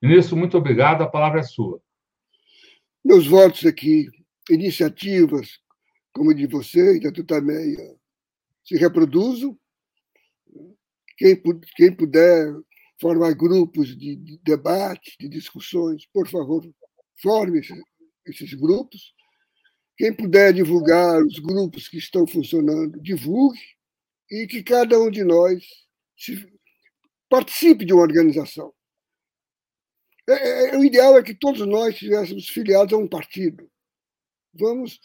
[0.01, 1.81] Ministro, muito obrigado, a palavra é sua.
[3.05, 4.09] Meus votos aqui,
[4.49, 5.61] iniciativas
[6.13, 7.97] como de você e da Tutameia
[8.65, 9.59] se reproduzam.
[11.17, 11.41] Quem,
[11.77, 12.53] quem puder
[13.01, 16.63] formar grupos de, de debate, de discussões, por favor,
[17.21, 17.61] forme
[18.27, 19.15] esses, grupos.
[19.97, 23.61] Quem puder divulgar os grupos que estão funcionando, divulgue
[24.31, 25.63] e que cada um de nós
[26.17, 26.49] se,
[27.29, 28.73] participe de uma organização.
[30.29, 33.69] É, é, é, o ideal é que todos nós estivéssemos filiados a um partido.
[34.55, 35.01] Vamos,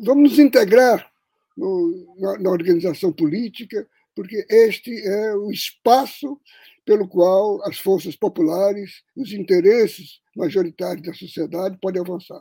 [0.00, 1.10] vamos nos integrar
[1.56, 6.40] no, na, na organização política, porque este é o espaço
[6.88, 12.40] pelo qual as forças populares, os interesses majoritários da sociedade podem avançar.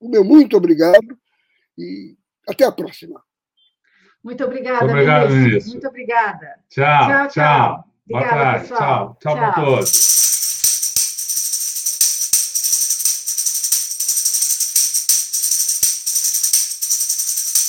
[0.00, 1.18] O meu muito obrigado
[1.76, 2.16] e
[2.48, 3.22] até a próxima.
[4.24, 5.72] Muito obrigada, Obrigado, ministro.
[5.72, 6.54] Muito obrigada.
[6.70, 7.28] Tchau, tchau.
[7.28, 7.84] tchau.
[8.08, 8.68] Obrigada, Boa tarde.
[8.68, 8.80] Pessoal.
[8.80, 10.61] Tchau, tchau, tchau para todos.